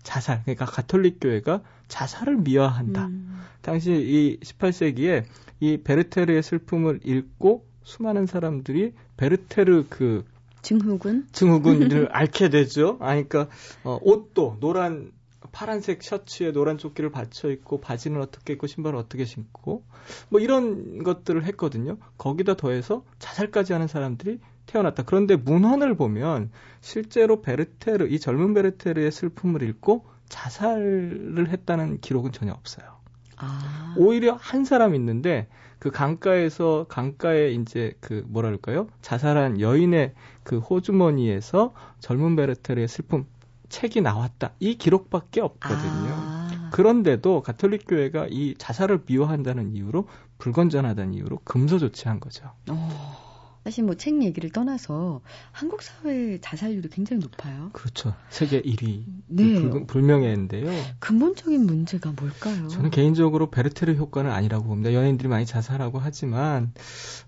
자살 0.04 0.42
그러니까 0.44 0.66
가톨릭 0.66 1.20
교회가 1.22 1.62
자살을 1.88 2.38
미화한다. 2.38 3.08
음. 3.08 3.42
당시 3.62 3.92
이 3.92 4.40
18세기에 4.44 5.24
이 5.60 5.78
베르테르의 5.78 6.42
슬픔을 6.42 7.02
읽고 7.04 7.66
수많은 7.84 8.26
사람들이 8.26 8.94
베르테르 9.18 9.86
그 9.90 10.26
증후군? 10.62 11.28
증후군을 11.32 12.10
앓게 12.14 12.50
되죠. 12.50 12.98
아, 13.00 13.10
그러니까 13.10 13.48
어, 13.84 14.00
옷도 14.02 14.58
노란 14.60 15.12
파란색 15.52 16.04
셔츠에 16.04 16.52
노란 16.52 16.78
조끼를 16.78 17.12
받쳐 17.12 17.50
입고 17.50 17.82
바지는 17.82 18.22
어떻게 18.22 18.54
입고 18.54 18.68
신발을 18.68 18.98
어떻게 18.98 19.26
신고 19.26 19.84
뭐 20.30 20.40
이런 20.40 21.04
것들을 21.04 21.44
했거든요. 21.46 21.98
거기다 22.18 22.56
더해서 22.56 23.04
자살까지 23.20 23.74
하는 23.74 23.88
사람들이 23.88 24.40
태어났다. 24.66 25.04
그런데 25.04 25.36
문헌을 25.36 25.96
보면 25.96 26.52
실제로 26.80 27.42
베르테르 27.42 28.08
이 28.08 28.20
젊은 28.20 28.54
베르테르의 28.54 29.12
슬픔을 29.12 29.64
읽고 29.64 30.06
자살을 30.30 31.50
했다는 31.50 32.00
기록은 32.00 32.32
전혀 32.32 32.54
없어요. 32.54 33.02
아. 33.38 33.96
오히려 33.98 34.38
한 34.40 34.64
사람 34.64 34.96
있는데 34.96 35.48
그 35.80 35.90
강가에서 35.90 36.86
강가에 36.88 37.50
이제 37.52 37.94
그 38.00 38.24
뭐랄까요 38.28 38.88
자살한 39.02 39.60
여인의 39.60 40.14
그 40.44 40.60
호주머니에서 40.60 41.74
젊은 42.00 42.36
베르테르의 42.36 42.88
슬픔 42.88 43.26
책이 43.72 44.02
나왔다 44.02 44.52
이 44.60 44.78
기록밖에 44.78 45.42
없거든요. 45.42 46.12
아. 46.12 46.70
그런데도 46.72 47.42
가톨릭 47.42 47.86
교회가 47.88 48.28
이 48.30 48.56
자살을 48.58 49.04
미워한다는 49.06 49.76
이유로 49.76 50.08
불건전하다는 50.38 51.14
이유로 51.16 51.40
금서 51.44 51.80
조치한 51.80 52.20
거죠. 52.20 52.46
오. 52.70 52.74
어. 52.74 53.32
사실 53.64 53.84
뭐 53.84 53.94
책 53.94 54.24
얘기를 54.24 54.50
떠나서 54.50 55.22
한국 55.52 55.84
사회 55.84 56.40
자살률이 56.42 56.90
굉장히 56.90 57.22
높아요. 57.22 57.70
그렇죠. 57.74 58.16
세계 58.30 58.60
1위. 58.60 59.04
네. 59.28 59.70
불, 59.70 59.86
불명예인데요. 59.86 60.68
근본적인 61.00 61.68
문제가 61.68 62.12
뭘까요? 62.12 62.68
저는 62.70 62.90
개인적으로 62.90 63.52
베르테르 63.52 63.94
효과는 63.94 64.32
아니라고 64.32 64.66
봅니다. 64.66 64.94
연예인들이 64.94 65.30
많이 65.30 65.46
자살하고 65.46 66.00
하지만 66.00 66.74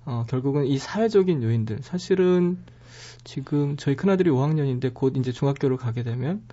어, 0.05 0.25
결국은 0.27 0.65
이 0.65 0.79
사회적인 0.79 1.43
요인들 1.43 1.83
사실은 1.83 2.57
지금 3.24 3.78
저희 3.78 3.95
큰아들이 3.95 4.30
5학년인데 4.30 4.93
곧 4.93 5.17
이제 5.17 5.32
중학교를 5.32 5.78
가게 5.78 6.03
되면 6.03 6.43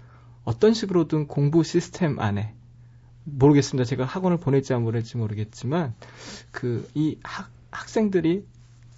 어떤 0.44 0.74
식으로든 0.74 1.26
공부 1.26 1.62
시스템 1.62 2.18
안에 2.18 2.54
모르겠습니다. 3.24 3.84
제가 3.84 4.04
학원을 4.04 4.38
보낼지 4.38 4.72
안 4.74 4.84
보낼지 4.84 5.16
모르겠지만 5.16 5.94
그 6.50 6.88
이 6.94 7.18
학생들이 7.70 8.44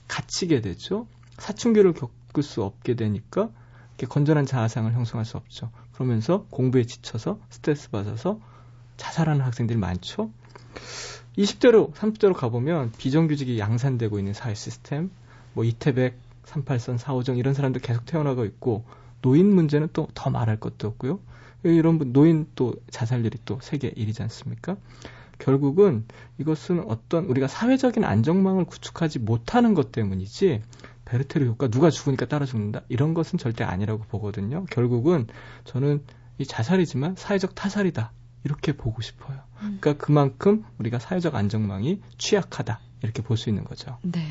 갇히게 0.08 0.60
되죠. 0.60 1.06
사춘기를 1.38 1.94
겪을 1.94 2.42
수 2.42 2.62
없게 2.62 2.94
되니까 2.94 3.50
이렇게 3.90 4.06
건전한 4.06 4.46
자아상을 4.46 4.92
형성할 4.92 5.24
수 5.24 5.36
없죠. 5.36 5.70
그러면서 5.92 6.46
공부에 6.50 6.84
지쳐서 6.84 7.38
스트레스 7.50 7.90
받아서 7.90 8.40
자살하는 8.96 9.42
학생들이 9.42 9.78
많죠. 9.78 10.30
20대로 11.38 11.92
30대로 11.94 12.34
가보면 12.34 12.92
비정규직이 12.98 13.58
양산되고 13.58 14.18
있는 14.18 14.34
사회 14.34 14.54
시스템, 14.54 15.10
뭐 15.54 15.64
이태백, 15.64 16.18
38선, 16.52 16.98
4호정 16.98 17.38
이런 17.38 17.54
사람들 17.54 17.80
계속 17.80 18.04
태어나고 18.06 18.44
있고 18.44 18.84
노인 19.22 19.54
문제는 19.54 19.88
또 19.92 20.08
더 20.14 20.30
말할 20.30 20.58
것도 20.58 20.88
없고요. 20.88 21.20
이런 21.64 22.12
노인 22.12 22.46
또 22.54 22.74
자살률이 22.90 23.38
또 23.44 23.58
세계 23.62 23.90
1위지 23.92 24.20
않습니까? 24.22 24.76
결국은 25.38 26.04
이것은 26.38 26.84
어떤 26.88 27.24
우리가 27.26 27.46
사회적인 27.48 28.04
안정망을 28.04 28.64
구축하지 28.64 29.20
못하는 29.20 29.74
것 29.74 29.92
때문이지 29.92 30.62
베르테르 31.04 31.46
효과 31.46 31.68
누가 31.68 31.90
죽으니까 31.90 32.26
따라 32.26 32.46
죽는다 32.46 32.82
이런 32.88 33.14
것은 33.14 33.38
절대 33.38 33.64
아니라고 33.64 34.04
보거든요. 34.04 34.64
결국은 34.70 35.26
저는 35.64 36.02
이 36.38 36.46
자살이지만 36.46 37.14
사회적 37.16 37.54
타살이다 37.54 38.12
이렇게 38.44 38.72
보고 38.72 39.02
싶어요. 39.02 39.38
음. 39.62 39.78
그러니까 39.80 40.04
그만큼 40.04 40.64
우리가 40.78 40.98
사회적 40.98 41.34
안정망이 41.34 42.00
취약하다 42.18 42.80
이렇게 43.02 43.22
볼 43.22 43.36
수 43.36 43.48
있는 43.48 43.64
거죠. 43.64 43.98
네. 44.02 44.24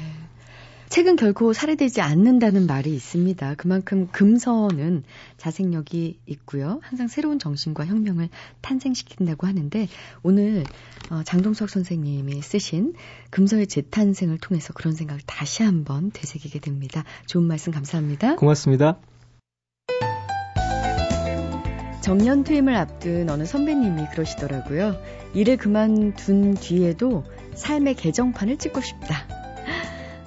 책은 0.91 1.15
결코 1.15 1.53
살해되지 1.53 2.01
않는다는 2.01 2.67
말이 2.67 2.93
있습니다. 2.93 3.55
그만큼 3.55 4.09
금서는 4.11 5.03
자생력이 5.37 6.19
있고요. 6.25 6.81
항상 6.83 7.07
새로운 7.07 7.39
정신과 7.39 7.85
혁명을 7.85 8.27
탄생시킨다고 8.59 9.47
하는데 9.47 9.87
오늘 10.21 10.65
어, 11.09 11.23
장동석 11.23 11.69
선생님이 11.69 12.41
쓰신 12.41 12.93
금서의 13.29 13.67
재탄생을 13.67 14.37
통해서 14.39 14.73
그런 14.73 14.93
생각을 14.93 15.21
다시 15.25 15.63
한번 15.63 16.11
되새기게 16.11 16.59
됩니다. 16.59 17.05
좋은 17.25 17.45
말씀 17.45 17.71
감사합니다. 17.71 18.35
고맙습니다. 18.35 18.99
정년 22.01 22.43
퇴임을 22.43 22.75
앞둔 22.75 23.29
어느 23.29 23.45
선배님이 23.45 24.07
그러시더라고요. 24.11 24.97
일을 25.35 25.55
그만둔 25.55 26.55
뒤에도 26.55 27.23
삶의 27.55 27.95
개정판을 27.95 28.57
찍고 28.57 28.81
싶다. 28.81 29.40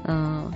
어, 0.05 0.51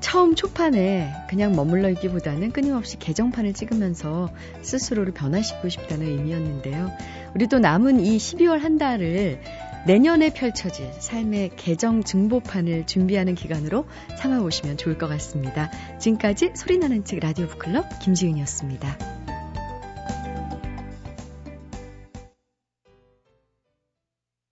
처음 0.00 0.34
초판에 0.34 1.12
그냥 1.28 1.56
머물러 1.56 1.88
있기보다는 1.90 2.52
끊임없이 2.52 2.98
개정판을 2.98 3.54
찍으면서 3.54 4.30
스스로를 4.62 5.12
변화시키고 5.14 5.68
싶다는 5.70 6.06
의미였는데요. 6.06 6.90
우리도 7.34 7.58
남은 7.58 8.00
이 8.00 8.16
12월 8.18 8.58
한 8.58 8.76
달을 8.76 9.40
내년에 9.86 10.32
펼쳐질 10.32 10.90
삶의 10.98 11.52
개정 11.56 12.02
증보판을 12.02 12.86
준비하는 12.86 13.34
기간으로 13.34 13.86
삼아보시면 14.18 14.76
좋을 14.76 14.98
것 14.98 15.08
같습니다. 15.08 15.70
지금까지 15.98 16.52
소리나는 16.54 17.04
책 17.04 17.20
라디오 17.20 17.46
북클럽 17.46 17.98
김지은이었습니다. 18.00 19.13